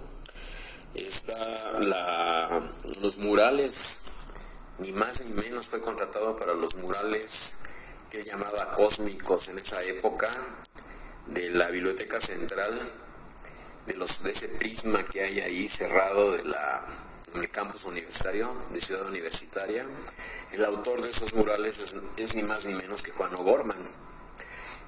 Está 0.95 1.81
la, 1.81 2.63
los 3.01 3.17
murales 3.19 4.05
ni 4.79 4.93
más 4.93 5.25
ni 5.25 5.33
menos 5.33 5.67
fue 5.67 5.81
contratado 5.81 6.37
para 6.37 6.55
los 6.55 6.75
murales 6.77 7.59
que 8.11 8.19
él 8.19 8.25
llamaba 8.25 8.73
cósmicos 8.73 9.49
en 9.49 9.59
esa 9.59 9.83
época 9.83 10.29
de 11.27 11.51
la 11.51 11.69
biblioteca 11.71 12.21
central 12.21 12.79
de 13.87 13.95
los 13.95 14.23
de 14.23 14.31
ese 14.31 14.49
prisma 14.49 15.03
que 15.05 15.23
hay 15.23 15.41
ahí 15.41 15.69
cerrado 15.69 16.33
de 16.33 16.45
la 16.45 16.83
campus 17.51 17.85
universitario 17.85 18.55
de 18.71 18.81
Ciudad 18.81 19.07
Universitaria. 19.07 19.87
El 20.53 20.65
autor 20.65 21.03
de 21.03 21.11
esos 21.11 21.33
murales 21.35 21.81
es, 22.17 22.35
ni 22.35 22.43
más 22.43 22.65
ni 22.65 22.75
menos 22.75 23.03
que 23.03 23.11
Juan 23.13 23.35
O'Gorman. 23.35 23.79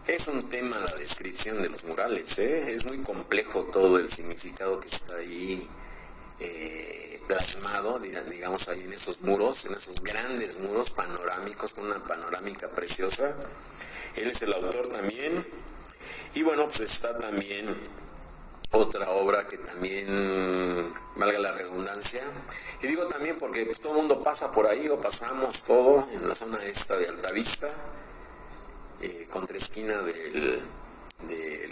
Es 0.06 0.28
un 0.28 0.48
tema 0.48 0.78
la 0.78 0.94
descripción 0.96 1.62
de 1.62 1.70
los 1.70 1.84
murales, 1.84 2.38
¿eh? 2.38 2.74
es 2.74 2.84
muy 2.84 2.98
complejo 2.98 3.64
todo 3.64 3.98
el 3.98 4.10
significado 4.10 4.78
que 4.78 4.88
está 4.88 5.16
ahí 5.16 5.66
eh, 6.40 7.20
plasmado, 7.26 7.98
digamos, 7.98 8.68
ahí 8.68 8.82
en 8.82 8.92
esos 8.92 9.22
muros, 9.22 9.64
en 9.64 9.74
esos 9.74 10.02
grandes 10.02 10.58
muros 10.58 10.90
panorámicos, 10.90 11.72
con 11.72 11.86
una 11.86 12.04
panorámica 12.04 12.68
preciosa. 12.68 13.36
Él 14.16 14.30
es 14.30 14.42
el 14.42 14.52
autor 14.52 14.88
también. 14.88 15.44
Y 16.34 16.42
bueno, 16.42 16.66
pues 16.66 16.80
está 16.80 17.16
también 17.18 17.66
otra 18.72 19.08
obra 19.10 19.46
que 19.46 19.56
también, 19.58 20.92
valga 21.16 21.38
la 21.38 21.52
redundancia, 21.52 22.22
y 22.82 22.88
digo 22.88 23.06
también 23.06 23.36
porque 23.38 23.64
pues, 23.66 23.78
todo 23.78 23.92
el 23.92 23.98
mundo 23.98 24.22
pasa 24.22 24.50
por 24.50 24.66
ahí 24.66 24.88
o 24.88 25.00
pasamos 25.00 25.62
todo 25.62 26.08
en 26.12 26.26
la 26.26 26.34
zona 26.34 26.58
esta 26.64 26.96
de 26.96 27.06
Altavista, 27.06 27.70
eh, 29.00 29.26
contra 29.30 29.56
esquina 29.56 29.94
del, 30.02 30.60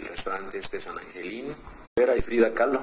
restaurante 0.07 0.57
este 0.57 0.79
San 0.79 0.97
Angelín, 0.97 1.53
Vera 1.95 2.15
y 2.15 2.21
Frida 2.21 2.53
Kahlo 2.53 2.81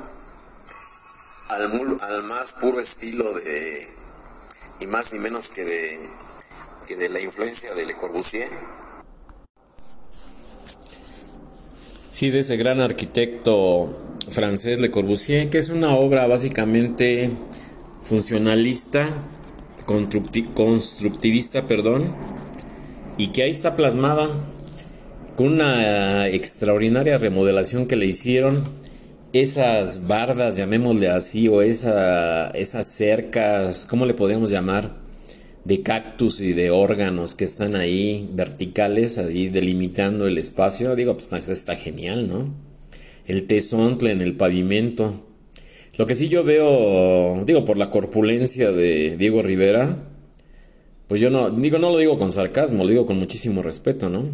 al, 1.50 2.22
más 2.24 2.52
puro 2.52 2.80
estilo 2.80 3.32
de, 3.32 3.88
y 4.80 4.86
más 4.86 5.12
ni 5.12 5.18
menos 5.18 5.48
que 5.48 5.64
de, 5.64 6.08
que 6.86 6.96
de 6.96 7.08
la 7.08 7.20
influencia 7.20 7.74
de 7.74 7.86
Le 7.86 7.96
Corbusier. 7.96 8.50
Sí, 12.20 12.28
de 12.28 12.40
ese 12.40 12.58
gran 12.58 12.82
arquitecto 12.82 13.98
francés 14.28 14.78
Le 14.78 14.90
Corbusier, 14.90 15.48
que 15.48 15.56
es 15.56 15.70
una 15.70 15.94
obra 15.94 16.26
básicamente 16.26 17.30
funcionalista, 18.02 19.08
constructivista, 19.86 21.66
perdón, 21.66 22.14
y 23.16 23.28
que 23.28 23.44
ahí 23.44 23.50
está 23.50 23.74
plasmada 23.74 24.28
con 25.34 25.46
una 25.46 26.28
extraordinaria 26.28 27.16
remodelación 27.16 27.86
que 27.86 27.96
le 27.96 28.04
hicieron 28.04 28.64
esas 29.32 30.06
bardas, 30.06 30.58
llamémosle 30.58 31.08
así, 31.08 31.48
o 31.48 31.62
esa, 31.62 32.50
esas 32.50 32.86
cercas, 32.86 33.86
¿cómo 33.86 34.04
le 34.04 34.12
podemos 34.12 34.50
llamar? 34.50 34.90
De 35.64 35.82
cactus 35.82 36.40
y 36.40 36.52
de 36.52 36.70
órganos 36.70 37.34
que 37.34 37.44
están 37.44 37.76
ahí 37.76 38.28
verticales, 38.32 39.18
ahí 39.18 39.48
delimitando 39.48 40.26
el 40.26 40.38
espacio. 40.38 40.96
Digo, 40.96 41.12
pues 41.14 41.32
eso 41.32 41.52
está 41.52 41.76
genial, 41.76 42.28
¿no? 42.28 42.54
El 43.26 43.46
tesontle 43.46 44.10
en 44.10 44.22
el 44.22 44.36
pavimento. 44.36 45.26
Lo 45.96 46.06
que 46.06 46.14
sí 46.14 46.28
yo 46.28 46.44
veo, 46.44 47.44
digo, 47.44 47.64
por 47.64 47.76
la 47.76 47.90
corpulencia 47.90 48.72
de 48.72 49.16
Diego 49.18 49.42
Rivera, 49.42 49.98
pues 51.08 51.20
yo 51.20 51.28
no, 51.28 51.50
digo, 51.50 51.78
no 51.78 51.90
lo 51.90 51.98
digo 51.98 52.18
con 52.18 52.32
sarcasmo, 52.32 52.84
lo 52.84 52.88
digo 52.88 53.04
con 53.04 53.18
muchísimo 53.18 53.62
respeto, 53.62 54.08
¿no? 54.08 54.24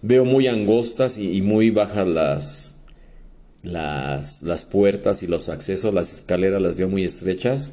Veo 0.00 0.24
muy 0.24 0.46
angostas 0.46 1.18
y 1.18 1.42
muy 1.42 1.70
bajas 1.70 2.06
las, 2.06 2.76
las, 3.64 4.42
las 4.42 4.64
puertas 4.64 5.22
y 5.22 5.26
los 5.26 5.48
accesos, 5.48 5.92
las 5.92 6.12
escaleras 6.12 6.62
las 6.62 6.76
veo 6.76 6.88
muy 6.88 7.04
estrechas. 7.04 7.72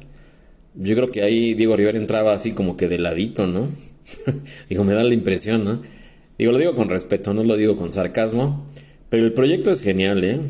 Yo 0.74 0.94
creo 0.94 1.10
que 1.10 1.22
ahí 1.22 1.54
Diego 1.54 1.76
Rivera 1.76 1.98
entraba 1.98 2.32
así 2.32 2.52
como 2.52 2.76
que 2.76 2.88
de 2.88 2.98
ladito, 2.98 3.46
¿no? 3.46 3.68
digo, 4.68 4.84
me 4.84 4.94
da 4.94 5.04
la 5.04 5.14
impresión, 5.14 5.64
¿no? 5.64 5.82
Digo, 6.38 6.52
lo 6.52 6.58
digo 6.58 6.74
con 6.74 6.88
respeto, 6.88 7.34
no 7.34 7.44
lo 7.44 7.56
digo 7.56 7.76
con 7.76 7.92
sarcasmo, 7.92 8.66
pero 9.08 9.24
el 9.24 9.32
proyecto 9.32 9.70
es 9.70 9.82
genial, 9.82 10.24
¿eh? 10.24 10.40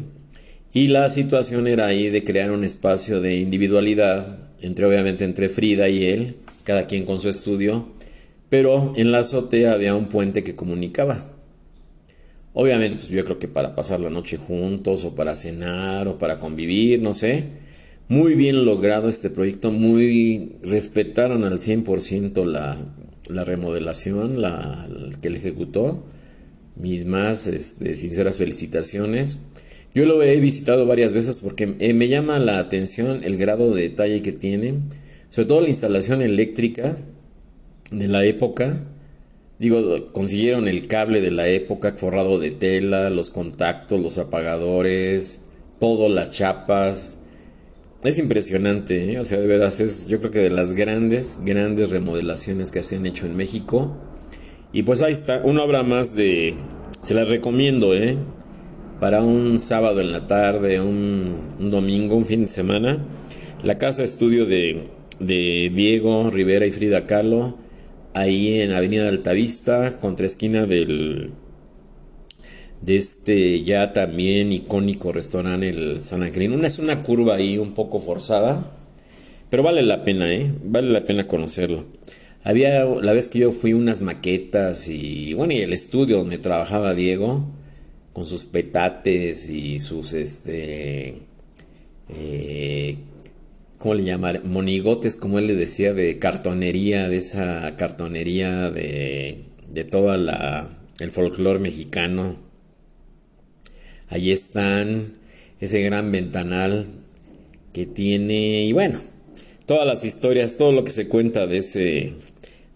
Y 0.73 0.89
la 0.89 1.11
situación 1.11 1.67
era 1.67 1.87
ahí 1.87 2.09
de 2.09 2.25
crear 2.25 2.51
un 2.51 2.65
espacio 2.65 3.21
de 3.21 3.37
individualidad, 3.37 4.39
entre 4.61 4.87
obviamente 4.87 5.25
entre 5.25 5.49
Frida 5.49 5.89
y 5.89 6.05
él, 6.05 6.37
cada 6.65 6.87
quien 6.87 7.05
con 7.05 7.19
su 7.19 7.29
estudio, 7.29 7.89
pero 8.49 8.93
en 8.97 9.13
la 9.13 9.19
azotea 9.19 9.73
había 9.73 9.95
un 9.95 10.07
puente 10.07 10.45
que 10.45 10.55
comunicaba. 10.55 11.27
Obviamente, 12.55 12.97
pues 12.97 13.09
yo 13.09 13.25
creo 13.25 13.39
que 13.39 13.49
para 13.49 13.75
pasar 13.75 14.01
la 14.01 14.11
noche 14.11 14.37
juntos 14.37 15.05
o 15.05 15.15
para 15.15 15.37
cenar 15.37 16.07
o 16.07 16.19
para 16.19 16.39
convivir, 16.39 17.01
no 17.01 17.15
sé. 17.15 17.45
Muy 18.13 18.35
bien 18.35 18.67
logrado 18.67 19.09
este 19.09 19.31
proyecto, 19.31 19.71
muy 19.71 20.57
respetaron 20.61 21.45
al 21.45 21.61
100% 21.61 22.45
la, 22.45 22.77
la 23.27 23.43
remodelación 23.43 24.43
la, 24.43 24.87
que 25.23 25.31
le 25.31 25.39
ejecutó. 25.39 26.05
Mis 26.77 27.07
más 27.07 27.47
este, 27.47 27.97
sinceras 27.97 28.37
felicitaciones. 28.37 29.39
Yo 29.95 30.05
lo 30.05 30.23
he 30.23 30.39
visitado 30.41 30.85
varias 30.85 31.15
veces 31.15 31.41
porque 31.41 31.75
eh, 31.79 31.95
me 31.95 32.09
llama 32.09 32.39
la 32.39 32.59
atención 32.59 33.25
el 33.25 33.39
grado 33.39 33.75
de 33.75 33.81
detalle 33.81 34.21
que 34.21 34.33
tiene, 34.33 34.75
sobre 35.31 35.49
todo 35.49 35.63
la 35.63 35.71
instalación 35.71 36.21
eléctrica 36.21 36.99
de 37.91 38.09
la 38.09 38.27
época. 38.27 38.85
Digo, 39.59 40.13
consiguieron 40.13 40.69
el 40.69 40.87
cable 40.87 41.23
de 41.23 41.31
la 41.31 41.49
época 41.49 41.95
forrado 41.95 42.39
de 42.39 42.51
tela, 42.51 43.09
los 43.09 43.31
contactos, 43.31 44.03
los 44.03 44.19
apagadores, 44.19 45.41
todo, 45.79 46.11
las 46.11 46.31
chapas. 46.31 47.17
Es 48.05 48.19
impresionante, 48.19 49.13
¿eh? 49.13 49.21
o 49.21 49.25
sea, 49.25 49.39
de 49.39 49.47
veras 49.47 49.79
es, 49.79 50.09
yo 50.09 50.19
creo 50.19 50.33
que 50.33 50.41
de 50.41 50.51
las 50.51 50.73
grandes, 50.73 51.39
grandes 51.45 51.89
remodelaciones 51.91 52.73
que 52.73 52.83
se 52.83 52.97
han 52.97 53.07
hecho 53.07 53.27
en 53.27 53.37
México. 53.37 53.97
Y 54.73 54.83
pues 54.83 55.03
ahí 55.03 55.13
está, 55.13 55.41
una 55.45 55.63
obra 55.63 55.85
más 55.85 56.17
de, 56.17 56.55
se 57.01 57.15
las 57.15 57.29
recomiendo, 57.29 57.95
¿eh? 57.95 58.17
para 58.99 59.23
un 59.23 59.61
sábado 59.61 60.01
en 60.01 60.13
la 60.13 60.27
tarde, 60.27 60.81
un, 60.81 61.57
domingo, 61.59 62.17
un 62.17 62.25
fin 62.25 62.43
de 62.43 62.47
semana. 62.47 63.05
La 63.63 63.79
casa 63.79 64.03
estudio 64.03 64.47
de, 64.47 64.89
Diego 65.21 66.31
Rivera 66.31 66.67
y 66.67 66.73
Frida 66.73 67.07
Kahlo, 67.07 67.57
ahí 68.15 68.61
en 68.61 68.73
Avenida 68.73 69.09
Altavista, 69.09 69.99
contra 70.01 70.27
esquina 70.27 70.67
del 70.67 71.31
de 72.83 72.97
este 72.97 73.63
ya 73.63 73.93
también 73.93 74.53
icónico 74.53 75.13
restaurante 75.13 75.69
el 75.71 76.03
San 76.03 76.23
Angelino. 76.23 76.55
Una 76.57 76.67
es 76.67 76.79
una 76.79 77.03
curva 77.03 77.37
ahí 77.37 77.59
un 77.59 77.75
poco 77.75 78.01
forzada, 78.01 78.73
pero 79.51 79.63
vale 79.63 79.83
la 79.83 80.03
pena, 80.03 80.33
¿eh? 80.33 80.53
Vale 80.65 80.91
la 80.91 81.07
pena 81.07 81.27
conocerlo. 81.27 81.85
Había 82.45 82.85
la 82.85 83.13
vez 83.13 83.29
que 83.29 83.39
yo 83.39 83.53
fui 83.53 83.73
unas 83.73 84.01
maquetas 84.01 84.89
y 84.89 85.33
bueno, 85.35 85.53
y 85.55 85.59
el 85.59 85.73
estudio 85.73 86.19
donde 86.19 86.39
trabajaba 86.39 86.95
Diego 86.95 87.47
con 88.13 88.27
sus 88.27 88.45
petates 88.45 89.49
y 89.49 89.79
sus, 89.79 90.13
este, 90.13 91.15
eh, 92.09 92.97
¿cómo 93.79 93.95
le 93.95 94.05
llaman? 94.05 94.41
Monigotes, 94.45 95.17
como 95.17 95.39
él 95.39 95.47
le 95.47 95.55
decía, 95.55 95.95
de 95.95 96.19
cartonería, 96.19 97.09
de 97.09 97.17
esa 97.17 97.77
cartonería 97.77 98.71
de, 98.71 99.45
de 99.69 99.85
toda 99.85 100.17
la, 100.17 100.69
el 100.99 101.13
folclore 101.13 101.61
mexicano. 101.61 102.52
Allí 104.13 104.31
están, 104.31 105.15
ese 105.59 105.81
gran 105.81 106.13
ventanal 106.13 106.87
que 107.73 107.87
tiene, 107.87 108.63
y 108.65 108.73
bueno, 108.75 109.01
todas 109.65 109.87
las 109.87 110.05
historias, 110.05 110.57
todo 110.57 110.71
lo 110.71 110.85
que 110.85 110.91
se 110.91 111.09
cuenta 111.09 111.47
de 111.47 111.57
ese, 111.57 112.13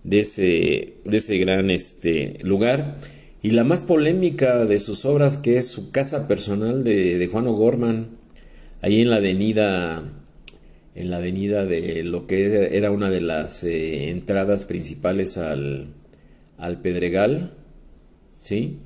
de 0.03 0.21
ese, 0.21 0.95
de 1.05 1.17
ese 1.19 1.37
gran 1.37 1.71
este, 1.71 2.39
lugar 2.41 2.97
y 3.43 3.51
la 3.51 3.65
más 3.65 3.83
polémica 3.83 4.65
de 4.65 4.81
sus 4.81 5.05
obras, 5.05 5.37
que 5.37 5.59
es 5.59 5.69
su 5.69 5.91
casa 5.91 6.27
personal 6.27 6.85
de, 6.85 7.29
Juan 7.31 7.47
O'Gorman, 7.49 8.17
ahí 8.81 9.03
en 9.03 9.11
la 9.11 9.17
avenida, 9.17 10.05
en 10.95 11.11
la 11.11 11.19
avenida 11.19 11.67
de 11.67 12.03
lo 12.03 12.27
que 12.27 12.75
era 12.79 12.91
una 12.91 13.11
de 13.11 13.21
las 13.21 13.63
eh, 13.63 14.09
entradas 14.09 14.65
principales 14.65 15.37
al, 15.37 15.89
al 16.57 16.81
Pedregal, 16.81 17.53
¿sí? 18.33 18.79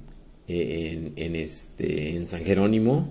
En, 0.53 1.37
este, 1.37 2.17
en 2.17 2.27
San 2.27 2.43
Jerónimo, 2.43 3.09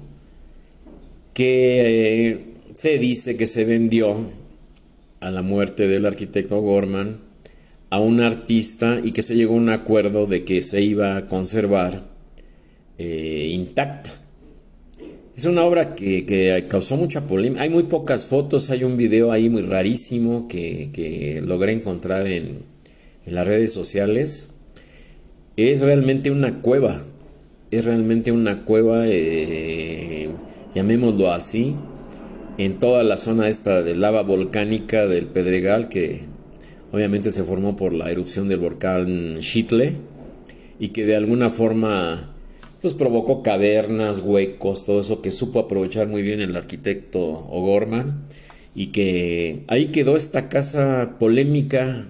que 1.33 2.29
eh, 2.29 2.45
se 2.73 2.97
dice 2.97 3.37
que 3.37 3.47
se 3.47 3.63
vendió 3.63 4.29
a 5.21 5.31
la 5.31 5.41
muerte 5.41 5.87
del 5.87 6.05
arquitecto 6.05 6.59
Gorman 6.61 7.17
a 7.89 7.99
un 7.99 8.21
artista 8.21 8.99
y 9.03 9.11
que 9.11 9.23
se 9.23 9.35
llegó 9.35 9.53
a 9.53 9.57
un 9.57 9.69
acuerdo 9.69 10.25
de 10.25 10.43
que 10.43 10.61
se 10.61 10.81
iba 10.81 11.17
a 11.17 11.27
conservar 11.27 12.03
eh, 12.97 13.49
intacta. 13.53 14.11
Es 15.39 15.45
una 15.45 15.63
obra 15.63 15.95
que, 15.95 16.65
causó 16.67 16.97
mucha 16.97 17.25
polémica. 17.25 17.63
Hay 17.63 17.69
muy 17.69 17.83
pocas 17.83 18.25
fotos, 18.25 18.69
hay 18.71 18.83
un 18.83 18.97
video 18.97 19.31
ahí 19.31 19.49
muy 19.49 19.61
rarísimo 19.61 20.49
que, 20.49 21.41
logré 21.45 21.71
encontrar 21.71 22.27
en, 22.27 22.63
las 23.25 23.47
redes 23.47 23.71
sociales. 23.71 24.49
Es 25.55 25.81
realmente 25.81 26.29
una 26.29 26.61
cueva, 26.61 27.05
es 27.71 27.85
realmente 27.85 28.31
una 28.31 28.63
cueva, 28.65 29.03
eh, 29.05 30.29
llamémoslo 30.73 31.31
así, 31.31 31.75
en 32.57 32.79
toda 32.79 33.03
la 33.03 33.17
zona 33.17 33.47
esta 33.47 33.83
de 33.83 33.95
lava 33.95 34.21
volcánica 34.21 35.05
del 35.07 35.27
Pedregal 35.27 35.87
que 35.87 36.23
obviamente 36.91 37.31
se 37.31 37.43
formó 37.43 37.75
por 37.75 37.93
la 37.93 38.11
erupción 38.11 38.49
del 38.49 38.59
volcán 38.59 39.37
Chitle 39.39 39.95
y 40.79 40.89
que 40.89 41.05
de 41.05 41.15
alguna 41.15 41.49
forma 41.49 42.35
pues 42.81 42.93
provocó 42.93 43.43
cavernas, 43.43 44.19
huecos, 44.19 44.85
todo 44.85 45.01
eso 45.01 45.21
que 45.21 45.31
supo 45.31 45.59
aprovechar 45.59 46.07
muy 46.07 46.21
bien 46.21 46.41
el 46.41 46.55
arquitecto 46.55 47.21
O'Gorman 47.21 48.23
y 48.73 48.87
que 48.87 49.63
ahí 49.67 49.87
quedó 49.87 50.15
esta 50.15 50.49
casa 50.49 51.17
polémica 51.19 52.07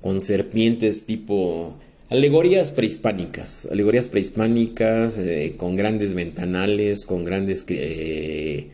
con 0.00 0.20
serpientes 0.20 1.06
tipo 1.06 1.74
alegorías 2.10 2.72
prehispánicas, 2.72 3.68
alegorías 3.70 4.08
prehispánicas 4.08 5.18
eh, 5.18 5.54
con 5.56 5.76
grandes 5.76 6.14
ventanales, 6.14 7.04
con 7.04 7.24
grandes 7.24 7.64
eh, 7.68 8.68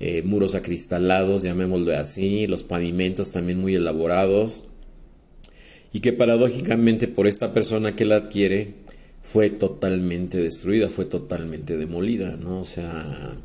eh, 0.00 0.22
muros 0.22 0.54
acristalados, 0.54 1.42
llamémoslo 1.42 1.96
así, 1.96 2.46
los 2.46 2.62
pavimentos 2.62 3.32
también 3.32 3.60
muy 3.60 3.74
elaborados 3.74 4.64
y 5.92 6.00
que 6.00 6.12
paradójicamente 6.12 7.08
por 7.08 7.26
esta 7.26 7.52
persona 7.52 7.94
que 7.96 8.04
la 8.04 8.16
adquiere 8.16 8.74
fue 9.22 9.48
totalmente 9.48 10.38
destruida, 10.38 10.88
fue 10.88 11.06
totalmente 11.06 11.78
demolida, 11.78 12.36
¿no? 12.36 12.60
O 12.60 12.64
sea, 12.64 13.38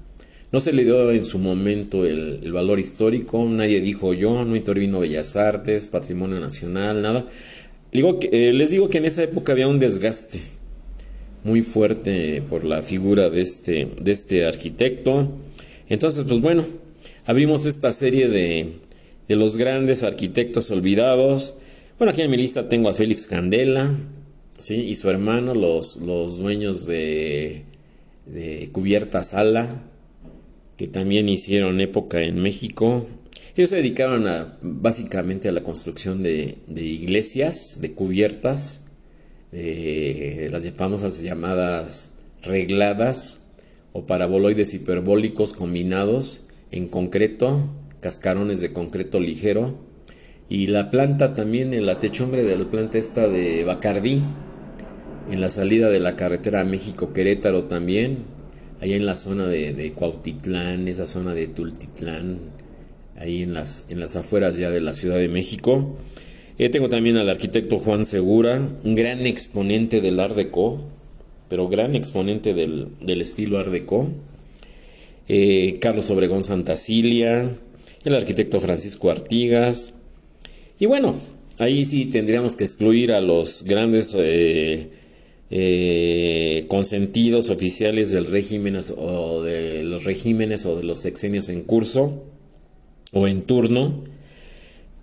no 0.52 0.60
se 0.60 0.74
le 0.74 0.84
dio 0.84 1.12
en 1.12 1.24
su 1.24 1.38
momento 1.38 2.06
el, 2.06 2.52
valor 2.52 2.80
histórico, 2.80 3.46
nadie 3.46 3.82
dijo 3.82 4.14
yo, 4.14 4.44
no 4.46 4.56
intervino 4.56 5.00
Bellas 5.00 5.36
Artes, 5.36 5.88
Patrimonio 5.88 6.40
Nacional, 6.40 7.04
nada. 7.04 7.28
Digo 7.92 8.20
que, 8.20 8.30
eh, 8.32 8.54
les 8.54 8.70
digo 8.70 8.88
que 8.88 9.00
en 9.00 9.06
esa 9.06 9.24
época 9.24 9.54
había 9.54 9.68
un 9.68 9.80
desgaste 9.80 10.40
muy 11.44 11.62
fuerte 11.62 12.42
por 12.42 12.64
la 12.64 12.82
figura 12.82 13.30
de 13.30 13.42
este, 13.42 13.88
de 14.00 14.12
este 14.12 14.46
arquitecto. 14.46 15.32
Entonces, 15.88 16.26
pues 16.28 16.40
bueno, 16.40 16.66
abrimos 17.26 17.66
esta 17.66 17.92
serie 17.92 18.28
de, 18.28 18.74
de 19.28 19.36
los 19.36 19.58
grandes 19.58 20.04
arquitectos 20.04 20.70
olvidados. 20.72 21.56
Bueno, 21.98 22.12
aquí 22.12 22.22
en 22.22 22.32
mi 22.32 22.38
lista 22.38 22.70
tengo 22.70 22.90
a 22.90 22.94
Félix 22.94 23.26
Candela, 23.26 23.96
¿sí? 24.60 24.76
Y 24.76 24.96
su 24.96 25.10
hermano, 25.10 25.56
los, 25.56 25.98
los 25.98 26.38
dueños 26.38 26.86
de, 26.86 27.64
de 28.26 28.70
Cubierta 28.72 29.24
Sala, 29.24 29.84
que 30.78 30.88
también 30.88 31.28
hicieron 31.28 31.82
época 31.82 32.22
en 32.22 32.42
México. 32.42 33.08
Ellos 33.60 33.72
se 33.72 33.76
dedicaron 33.76 34.26
a, 34.26 34.58
básicamente 34.62 35.50
a 35.50 35.52
la 35.52 35.64
construcción 35.64 36.24
de, 36.24 36.60
de 36.68 36.82
iglesias, 36.82 37.80
de 37.82 37.92
cubiertas, 37.92 38.86
de 39.52 40.48
las 40.50 40.64
famosas 40.78 41.22
llamadas 41.22 42.14
regladas 42.42 43.42
o 43.92 44.06
paraboloides 44.06 44.74
hiperbólicos 44.74 45.52
combinados 45.52 46.46
en 46.72 46.88
concreto, 46.88 47.70
cascarones 48.00 48.62
de 48.62 48.72
concreto 48.72 49.20
ligero, 49.20 49.76
y 50.48 50.68
la 50.68 50.90
planta 50.90 51.34
también, 51.34 51.74
en 51.74 51.86
la 51.86 52.00
techumbre 52.00 52.46
de 52.46 52.58
la 52.58 52.72
planta 52.72 52.98
esta 52.98 53.28
de 53.28 53.66
Bacardí, 53.66 54.22
en 55.30 55.42
la 55.42 55.50
salida 55.50 55.90
de 55.90 56.00
la 56.00 56.16
carretera 56.16 56.64
México-Querétaro 56.64 57.66
también, 57.66 58.20
allá 58.80 58.96
en 58.96 59.06
la 59.06 59.16
zona 59.16 59.48
de, 59.48 59.74
de 59.74 59.92
Cuautitlán, 59.92 60.88
esa 60.88 61.06
zona 61.06 61.34
de 61.34 61.48
Tultitlán, 61.48 62.59
ahí 63.20 63.44
en 63.44 63.54
las, 63.54 63.86
en 63.90 64.00
las 64.00 64.16
afueras 64.16 64.58
ya 64.58 64.72
de 64.72 64.82
la 64.82 64.96
Ciudad 64.96 65.18
de 65.18 65.30
México. 65.30 65.98
Eh, 66.58 66.70
tengo 66.70 66.90
también 66.90 67.18
al 67.18 67.30
arquitecto 67.30 67.78
Juan 67.78 68.06
Segura, 68.06 68.62
un 68.84 68.96
gran 68.96 69.26
exponente 69.26 70.02
del 70.02 70.20
Art 70.20 70.36
Deco, 70.36 70.84
pero 71.48 71.68
gran 71.68 71.96
exponente 71.96 72.54
del, 72.54 73.22
estilo 73.22 73.60
Art 73.60 73.72
Deco. 73.72 74.10
Eh, 75.28 75.78
Carlos 75.80 76.10
Obregón 76.10 76.44
Santacilia, 76.44 77.52
el 78.04 78.16
arquitecto 78.16 78.60
Francisco 78.60 79.12
Artigas, 79.12 79.94
y 80.80 80.86
bueno, 80.86 81.16
ahí 81.60 81.86
sí 81.86 82.06
tendríamos 82.06 82.56
que 82.56 82.64
excluir 82.64 83.12
a 83.12 83.22
los 83.22 83.64
grandes 83.64 84.16
eh, 84.18 84.90
eh, 85.52 86.66
consentidos 86.70 87.50
oficiales 87.50 88.12
del 88.12 88.26
régimen 88.26 88.80
o 88.98 89.44
de 89.44 89.84
los 89.84 90.06
regímenes 90.06 90.66
o 90.66 90.78
de 90.78 90.84
los 90.84 91.02
sexenios 91.02 91.50
en 91.50 91.64
curso 91.64 92.24
o 93.12 93.28
en 93.28 93.42
turno, 93.44 94.04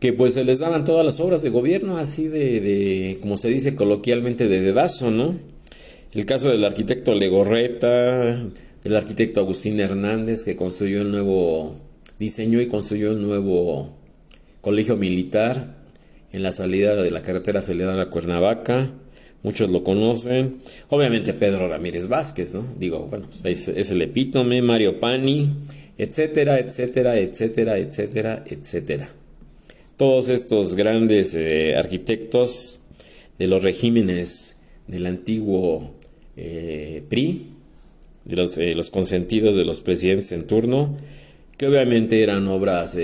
que 0.01 0.12
pues 0.12 0.35
se 0.35 0.45
les 0.45 0.59
daban 0.59 0.85
todas 0.85 1.05
las 1.05 1.21
obras 1.21 1.42
de 1.42 1.51
gobierno 1.51 1.97
así 1.97 2.29
de, 2.29 2.61
de 2.61 3.19
como 3.21 3.37
se 3.37 3.49
dice 3.49 3.75
coloquialmente, 3.75 4.49
de 4.49 4.61
dedazo, 4.61 5.11
¿no? 5.11 5.35
El 6.12 6.25
caso 6.25 6.49
del 6.49 6.64
arquitecto 6.64 7.14
Legorreta, 7.14 8.42
del 8.85 8.97
arquitecto 8.97 9.40
Agustín 9.40 9.81
Hernández, 9.81 10.45
que 10.45 10.57
construyó 10.57 11.03
el 11.03 11.11
nuevo, 11.11 11.77
diseñó 12.19 12.61
y 12.61 12.69
construyó 12.69 13.11
el 13.11 13.21
nuevo 13.21 13.97
colegio 14.61 14.97
militar 14.97 15.77
en 16.33 16.42
la 16.42 16.53
salida 16.53 16.95
de 16.97 17.11
la 17.11 17.23
carretera 17.23 17.62
federal 17.62 18.01
a 18.01 18.11
Cuernavaca. 18.11 18.92
muchos 19.42 19.71
lo 19.71 19.85
conocen. 19.85 20.59
Obviamente 20.88 21.35
Pedro 21.35 21.69
Ramírez 21.69 22.09
Vázquez, 22.09 22.55
¿no? 22.55 22.64
Digo, 22.79 23.07
bueno, 23.11 23.27
es, 23.45 23.69
es 23.69 23.90
el 23.90 24.03
epítome, 24.03 24.62
Mario 24.62 24.99
Pani, 24.99 25.55
etcétera, 25.99 26.59
etcétera, 26.59 27.19
etcétera, 27.19 27.79
etcétera, 27.79 28.45
etcétera. 28.47 29.09
Todos 29.97 30.29
estos 30.29 30.75
grandes 30.75 31.35
eh, 31.35 31.75
arquitectos 31.77 32.79
de 33.39 33.47
los 33.47 33.63
regímenes 33.63 34.61
del 34.87 35.07
antiguo 35.07 35.95
eh, 36.37 37.03
PRI, 37.09 37.53
de 38.25 38.37
los, 38.37 38.59
eh, 38.59 38.75
los, 38.75 38.91
consentidos 38.91 39.57
de 39.57 39.65
los 39.65 39.81
presidentes 39.81 40.33
en 40.33 40.47
turno, 40.47 40.97
que 41.57 41.67
obviamente 41.67 42.23
eran 42.23 42.47
obras, 42.49 42.99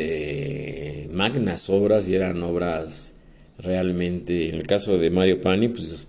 magnas 1.11 1.71
obras 1.71 2.07
y 2.09 2.15
eran 2.15 2.43
obras 2.43 3.15
realmente, 3.59 4.51
en 4.51 4.57
el 4.57 4.67
caso 4.67 4.99
de 4.99 5.11
Mario 5.11 5.41
Pani, 5.41 5.69
pues 5.69 6.09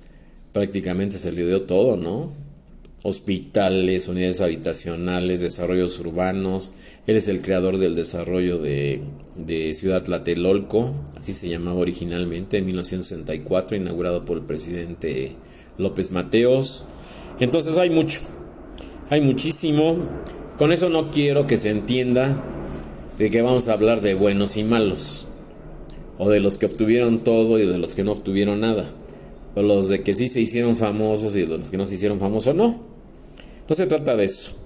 prácticamente 0.51 1.19
se 1.19 1.31
le 1.31 1.45
dio 1.45 1.61
todo, 1.61 1.95
¿no? 1.95 2.42
Hospitales, 3.03 4.07
unidades 4.07 4.39
habitacionales, 4.39 5.41
desarrollos 5.41 5.99
urbanos. 5.99 6.71
Él 7.05 7.17
es 7.17 7.27
el 7.27 7.41
creador 7.41 7.77
del 7.77 7.95
desarrollo 7.95 8.57
de, 8.57 9.01
Ciudad 9.75 10.03
Tlatelolco, 10.03 10.93
así 11.15 11.33
se 11.33 11.49
llamaba 11.49 11.79
originalmente, 11.79 12.57
en 12.57 12.65
1964, 12.65 13.75
inaugurado 13.75 14.25
por 14.25 14.37
el 14.37 14.43
presidente 14.43 15.35
López 15.77 16.11
Mateos. 16.11 16.85
Entonces 17.39 17.77
hay 17.77 17.89
mucho, 17.89 18.21
hay 19.09 19.21
muchísimo. 19.21 19.97
Con 20.57 20.71
eso 20.71 20.89
no 20.89 21.11
quiero 21.11 21.45
que 21.45 21.57
se 21.57 21.71
entienda 21.71 22.41
de 23.17 23.29
que 23.29 23.41
vamos 23.41 23.67
a 23.67 23.73
hablar 23.73 24.01
de 24.01 24.13
buenos 24.13 24.55
y 24.55 24.63
malos, 24.63 25.27
o 26.17 26.29
de 26.29 26.39
los 26.39 26.57
que 26.57 26.67
obtuvieron 26.67 27.19
todo 27.19 27.59
y 27.59 27.65
de 27.65 27.77
los 27.77 27.95
que 27.95 28.03
no 28.03 28.13
obtuvieron 28.13 28.61
nada, 28.61 28.85
o 29.55 29.61
los 29.61 29.89
de 29.89 30.03
que 30.03 30.15
sí 30.15 30.29
se 30.29 30.39
hicieron 30.39 30.77
famosos 30.77 31.35
y 31.35 31.41
de 31.41 31.57
los 31.57 31.69
que 31.69 31.77
no 31.77 31.85
se 31.85 31.95
hicieron 31.95 32.19
famosos, 32.19 32.55
no. 32.55 32.92
No 33.67 33.75
se 33.75 33.87
trata 33.87 34.15
de 34.15 34.25
eso. 34.25 34.57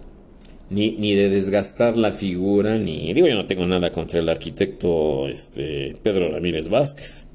Ni, 0.70 0.92
ni, 0.92 1.16
de 1.16 1.30
desgastar 1.30 1.96
la 1.96 2.12
figura, 2.12 2.78
ni 2.78 3.14
digo 3.14 3.28
yo 3.28 3.36
no 3.36 3.46
tengo 3.46 3.66
nada 3.66 3.90
contra 3.90 4.20
el 4.20 4.28
arquitecto 4.28 5.30
este, 5.30 5.96
Pedro 6.04 6.30
Ramírez 6.30 6.68
Vázquez, 6.68 7.28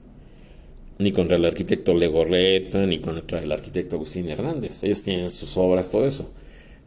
ni 0.98 1.12
contra 1.12 1.36
el 1.36 1.44
arquitecto 1.46 1.94
Legorreta, 1.94 2.84
ni 2.84 2.98
contra 2.98 3.42
el 3.42 3.50
arquitecto 3.50 3.96
Agustín 3.96 4.28
Hernández. 4.28 4.84
Ellos 4.84 5.02
tienen 5.02 5.30
sus 5.30 5.56
obras, 5.56 5.90
todo 5.90 6.04
eso. 6.04 6.30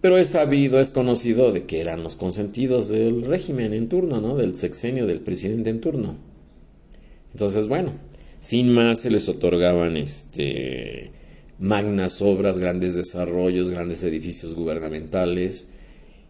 Pero 0.02 0.20
es 0.20 0.28
sabido, 0.28 0.80
es 0.80 0.92
conocido 0.92 1.52
de 1.52 1.66
que 1.66 1.82
eran 1.82 2.04
los 2.04 2.16
consentidos 2.16 2.90
del 2.90 3.24
régimen 3.24 3.74
en 3.74 3.90
turno, 3.90 4.22
¿no? 4.22 4.36
Del 4.36 4.56
sexenio 4.56 5.08
del 5.08 5.22
presidente 5.22 5.72
en 5.72 5.82
turno. 5.82 6.16
Entonces, 7.34 7.68
bueno, 7.68 7.92
sin 8.40 8.72
más 8.72 9.02
se 9.02 9.10
les 9.10 9.28
otorgaban 9.30 9.98
este 9.98 11.12
magnas 11.60 12.22
obras, 12.22 12.60
grandes 12.60 12.96
desarrollos, 12.96 13.70
grandes 13.70 14.04
edificios 14.04 14.54
gubernamentales. 14.54 15.68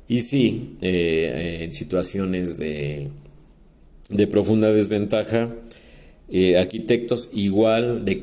Y 0.07 0.21
sí, 0.21 0.77
eh, 0.81 1.61
en 1.63 1.73
situaciones 1.73 2.57
de, 2.57 3.09
de, 4.09 4.27
profunda 4.27 4.71
desventaja, 4.71 5.55
eh, 6.29 6.57
arquitectos 6.57 7.29
igual 7.33 8.05
de, 8.05 8.15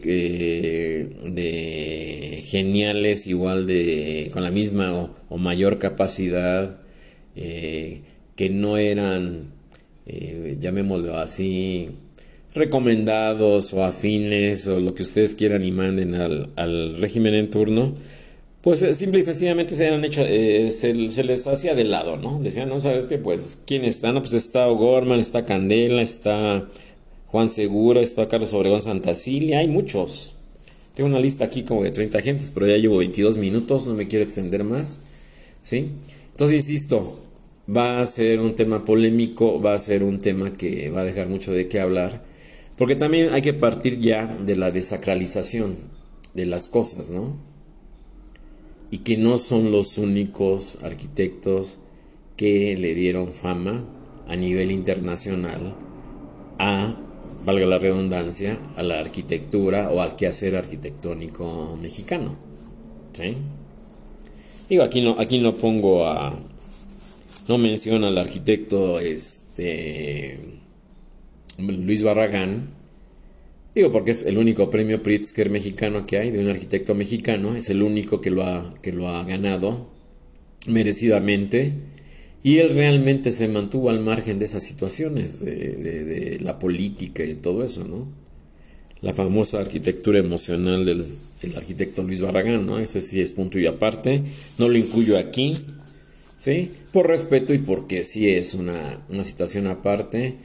de 1.32 2.42
geniales, 2.44 3.26
igual 3.26 3.66
de 3.66 4.30
con 4.32 4.42
la 4.42 4.50
misma 4.50 5.10
o, 5.28 5.38
mayor 5.38 5.78
capacidad, 5.78 6.80
eh, 7.34 8.02
que 8.36 8.48
no 8.50 8.76
eran, 8.76 9.52
llamémoslo 10.60 11.16
así, 11.16 11.90
recomendados 12.54 13.72
o 13.72 13.84
afines 13.84 14.66
o 14.68 14.80
lo 14.80 14.94
que 14.94 15.02
ustedes 15.02 15.34
quieran 15.34 15.64
y 15.64 15.72
manden 15.72 16.14
al, 16.14 16.96
régimen 16.98 17.34
en 17.34 17.50
turno, 17.50 17.94
pues 18.60 18.82
eh, 18.82 18.94
simple 18.94 19.20
y 19.20 19.22
sencillamente 19.22 19.74
se, 19.74 19.88
han 19.88 20.04
hecho, 20.04 20.22
eh, 20.24 20.70
se, 20.72 20.94
les 20.94 21.46
hacía 21.46 21.74
de 21.74 21.84
lado, 21.84 22.16
¿no? 22.16 22.40
Decían, 22.40 22.68
no 22.68 22.78
sabes 22.78 23.06
qué, 23.06 23.18
pues, 23.18 23.58
¿quién 23.66 23.84
está? 23.84 24.12
No, 24.12 24.20
pues 24.20 24.34
está 24.34 24.68
O'Gorman, 24.68 25.18
está 25.18 25.44
Candela, 25.44 26.02
está 26.02 26.68
Juan 27.26 27.48
Segura, 27.48 28.00
está 28.00 28.28
Carlos 28.28 28.52
Obregón 28.52 28.80
Santacilia, 28.80 29.58
hay 29.60 29.68
muchos. 29.68 30.34
Tengo 30.94 31.08
una 31.08 31.20
lista 31.20 31.44
aquí 31.44 31.62
como 31.62 31.82
de 31.82 31.90
30 31.90 32.18
agentes, 32.18 32.50
pero 32.50 32.66
ya 32.66 32.76
llevo 32.76 32.98
22 32.98 33.38
minutos, 33.38 33.86
no 33.86 33.94
me 33.94 34.06
quiero 34.06 34.24
extender 34.24 34.62
más, 34.62 35.00
¿sí? 35.62 35.88
Entonces, 36.32 36.58
insisto, 36.58 37.18
va 37.74 38.00
a 38.00 38.06
ser 38.06 38.40
un 38.40 38.54
tema 38.54 38.84
polémico, 38.84 39.60
va 39.60 39.74
a 39.74 39.78
ser 39.78 40.02
un 40.02 40.20
tema 40.20 40.52
que 40.56 40.90
va 40.90 41.00
a 41.00 41.04
dejar 41.04 41.28
mucho 41.28 41.52
de 41.52 41.68
qué 41.68 41.80
hablar 41.80 42.31
porque 42.76 42.96
también 42.96 43.32
hay 43.32 43.42
que 43.42 43.54
partir 43.54 44.00
ya 44.00 44.26
de 44.26 44.56
la 44.56 44.70
desacralización 44.70 45.76
de 46.34 46.46
las 46.46 46.68
cosas, 46.68 47.10
¿no? 47.10 47.36
Y 48.90 48.98
que 48.98 49.16
no 49.16 49.38
son 49.38 49.72
los 49.72 49.98
únicos 49.98 50.78
arquitectos 50.82 51.80
que 52.36 52.76
le 52.76 52.94
dieron 52.94 53.28
fama 53.28 53.84
a 54.26 54.36
nivel 54.36 54.70
internacional 54.70 55.74
a, 56.58 56.96
valga 57.44 57.66
la 57.66 57.78
redundancia, 57.78 58.58
a 58.76 58.82
la 58.82 59.00
arquitectura 59.00 59.90
o 59.90 60.00
al 60.00 60.16
quehacer 60.16 60.56
arquitectónico 60.56 61.76
mexicano. 61.80 62.36
¿Sí? 63.12 63.36
Digo, 64.68 64.82
aquí 64.84 65.02
no, 65.02 65.16
aquí 65.18 65.38
no 65.38 65.54
pongo 65.54 66.06
a. 66.06 66.38
No 67.48 67.58
menciona 67.58 68.08
al 68.08 68.18
arquitecto 68.18 69.00
este 69.00 70.61
Luis 71.58 72.02
Barragán, 72.02 72.70
digo 73.74 73.92
porque 73.92 74.10
es 74.10 74.22
el 74.24 74.38
único 74.38 74.70
premio 74.70 75.02
Pritzker 75.02 75.50
mexicano 75.50 76.06
que 76.06 76.18
hay, 76.18 76.30
de 76.30 76.40
un 76.40 76.48
arquitecto 76.48 76.94
mexicano, 76.94 77.56
es 77.56 77.70
el 77.70 77.82
único 77.82 78.20
que 78.20 78.30
lo 78.30 78.44
ha, 78.44 78.74
que 78.82 78.92
lo 78.92 79.08
ha 79.08 79.24
ganado 79.24 79.90
merecidamente, 80.66 81.72
y 82.42 82.58
él 82.58 82.70
realmente 82.74 83.30
se 83.30 83.48
mantuvo 83.48 83.90
al 83.90 84.00
margen 84.00 84.38
de 84.38 84.46
esas 84.46 84.64
situaciones, 84.64 85.44
de, 85.44 86.38
la 86.40 86.58
política 86.58 87.24
y 87.24 87.34
todo 87.34 87.62
eso, 87.62 87.84
¿no? 87.84 88.08
La 89.00 89.14
famosa 89.14 89.60
arquitectura 89.60 90.18
emocional 90.18 90.84
del, 90.84 91.06
arquitecto 91.56 92.02
Luis 92.02 92.20
Barragán, 92.20 92.66
¿no? 92.66 92.78
Ese 92.78 93.00
sí 93.00 93.20
es 93.20 93.32
punto 93.32 93.58
y 93.58 93.66
aparte, 93.66 94.22
no 94.58 94.68
lo 94.68 94.76
incluyo 94.76 95.18
aquí, 95.18 95.56
¿sí? 96.36 96.70
Por 96.92 97.08
respeto 97.08 97.54
y 97.54 97.58
porque 97.58 98.04
sí 98.04 98.28
es 98.28 98.54
una, 98.54 99.04
una 99.08 99.24
situación 99.24 99.66
aparte 99.68 100.36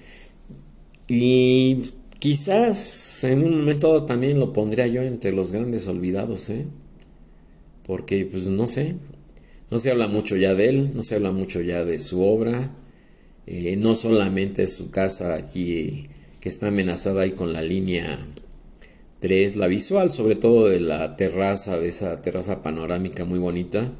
y 1.07 1.91
quizás 2.19 3.23
en 3.23 3.43
un 3.43 3.57
momento 3.57 4.03
también 4.03 4.39
lo 4.39 4.53
pondría 4.53 4.87
yo 4.87 5.01
entre 5.01 5.31
los 5.31 5.51
grandes 5.51 5.87
olvidados, 5.87 6.49
¿eh? 6.49 6.65
Porque, 7.85 8.25
pues 8.25 8.47
no 8.47 8.67
sé, 8.67 8.95
no 9.71 9.79
se 9.79 9.91
habla 9.91 10.07
mucho 10.07 10.35
ya 10.35 10.53
de 10.53 10.69
él, 10.69 10.91
no 10.93 11.03
se 11.03 11.15
habla 11.15 11.31
mucho 11.31 11.61
ya 11.61 11.85
de 11.85 11.99
su 11.99 12.21
obra, 12.21 12.71
eh, 13.45 13.77
no 13.77 13.95
solamente 13.95 14.67
su 14.67 14.91
casa 14.91 15.35
aquí 15.35 16.07
que 16.41 16.49
está 16.49 16.67
amenazada 16.67 17.21
ahí 17.21 17.31
con 17.31 17.53
la 17.53 17.61
línea 17.61 18.19
3, 19.21 19.55
la 19.55 19.67
visual, 19.67 20.11
sobre 20.11 20.35
todo 20.35 20.67
de 20.67 20.79
la 20.79 21.15
terraza, 21.15 21.79
de 21.79 21.87
esa 21.87 22.21
terraza 22.21 22.61
panorámica 22.61 23.25
muy 23.25 23.39
bonita, 23.39 23.91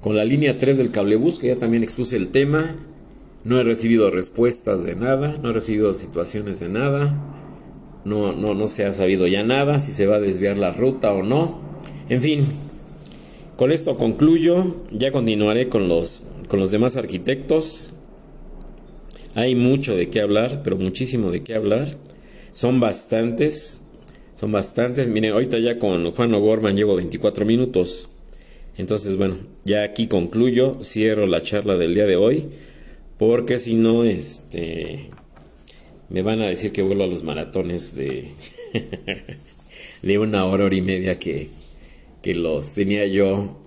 con 0.00 0.16
la 0.16 0.24
línea 0.24 0.56
3 0.56 0.78
del 0.78 0.90
cablebús, 0.90 1.38
que 1.38 1.48
ya 1.48 1.56
también 1.56 1.82
expuse 1.82 2.16
el 2.16 2.28
tema, 2.28 2.76
no 3.44 3.60
he 3.60 3.64
recibido 3.64 4.10
respuestas 4.10 4.84
de 4.84 4.96
nada, 4.96 5.36
no 5.42 5.50
he 5.50 5.52
recibido 5.52 5.94
situaciones 5.94 6.60
de 6.60 6.70
nada, 6.70 7.20
no, 8.04 8.32
no, 8.32 8.54
no 8.54 8.68
se 8.68 8.84
ha 8.84 8.92
sabido 8.92 9.26
ya 9.26 9.42
nada, 9.42 9.80
si 9.80 9.92
se 9.92 10.06
va 10.06 10.16
a 10.16 10.20
desviar 10.20 10.56
la 10.56 10.72
ruta 10.72 11.12
o 11.12 11.22
no. 11.22 11.60
En 12.08 12.20
fin, 12.20 12.46
con 13.56 13.70
esto 13.70 13.96
concluyo, 13.96 14.76
ya 14.90 15.12
continuaré 15.12 15.68
con 15.68 15.88
los, 15.88 16.22
con 16.48 16.58
los 16.58 16.70
demás 16.70 16.96
arquitectos. 16.96 17.90
Hay 19.34 19.54
mucho 19.54 19.94
de 19.94 20.10
qué 20.10 20.20
hablar, 20.20 20.62
pero 20.64 20.76
muchísimo 20.76 21.30
de 21.30 21.42
qué 21.42 21.54
hablar. 21.54 21.96
Son 22.50 22.80
bastantes, 22.80 23.80
son 24.38 24.52
bastantes. 24.52 25.10
Miren, 25.10 25.32
ahorita 25.32 25.58
ya 25.58 25.78
con 25.78 26.10
Juan 26.10 26.34
O'Gorman 26.34 26.76
llevo 26.76 26.96
24 26.96 27.44
minutos. 27.44 28.08
Entonces, 28.76 29.16
bueno, 29.16 29.36
ya 29.64 29.82
aquí 29.82 30.08
concluyo, 30.08 30.78
cierro 30.82 31.26
la 31.26 31.42
charla 31.42 31.76
del 31.76 31.94
día 31.94 32.06
de 32.06 32.16
hoy. 32.16 32.48
Porque 33.18 33.58
si 33.58 33.74
no, 33.74 34.04
este, 34.04 35.10
me 36.08 36.22
van 36.22 36.40
a 36.40 36.46
decir 36.46 36.72
que 36.72 36.82
vuelvo 36.82 37.04
a 37.04 37.08
los 37.08 37.22
maratones 37.22 37.94
de, 37.94 38.30
de 40.02 40.18
una 40.18 40.44
hora, 40.44 40.64
hora 40.64 40.74
y 40.74 40.82
media 40.82 41.18
que, 41.18 41.48
que 42.22 42.34
los 42.34 42.74
tenía 42.74 43.06
yo 43.06 43.60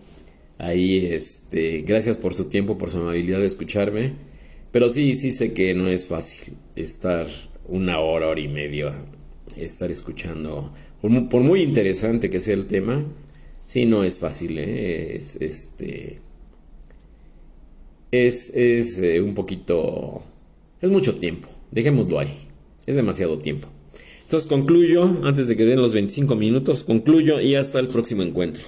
ahí. 0.58 1.06
Este, 1.06 1.82
gracias 1.82 2.18
por 2.18 2.34
su 2.34 2.46
tiempo, 2.46 2.78
por 2.78 2.90
su 2.90 2.98
amabilidad 2.98 3.40
de 3.40 3.48
escucharme. 3.48 4.14
Pero 4.72 4.90
sí, 4.90 5.16
sí 5.16 5.32
sé 5.32 5.54
que 5.54 5.74
no 5.74 5.88
es 5.88 6.08
fácil 6.08 6.56
estar 6.76 7.28
una 7.66 8.00
hora, 8.00 8.28
hora 8.28 8.40
y 8.40 8.48
media, 8.48 8.94
estar 9.56 9.92
escuchando. 9.92 10.74
Por, 11.02 11.42
muy 11.42 11.62
interesante 11.62 12.30
que 12.30 12.42
sea 12.42 12.54
el 12.54 12.66
tema, 12.66 13.06
sí, 13.66 13.86
no 13.86 14.04
es 14.04 14.18
fácil, 14.18 14.58
¿eh? 14.58 15.16
es, 15.16 15.36
este, 15.38 16.22
es, 18.12 18.52
es 18.52 19.00
eh, 19.00 19.22
un 19.22 19.34
poquito... 19.34 20.24
Es 20.82 20.90
mucho 20.90 21.16
tiempo, 21.16 21.50
dejémoslo 21.72 22.20
ahí, 22.20 22.34
es 22.86 22.96
demasiado 22.96 23.40
tiempo. 23.40 23.68
Entonces 24.24 24.48
concluyo, 24.48 25.04
antes 25.24 25.48
de 25.48 25.56
que 25.56 25.66
den 25.66 25.82
los 25.82 25.94
25 25.94 26.36
minutos, 26.36 26.84
concluyo 26.84 27.40
y 27.40 27.56
hasta 27.56 27.80
el 27.80 27.88
próximo 27.88 28.24
encuentro. 28.24 28.66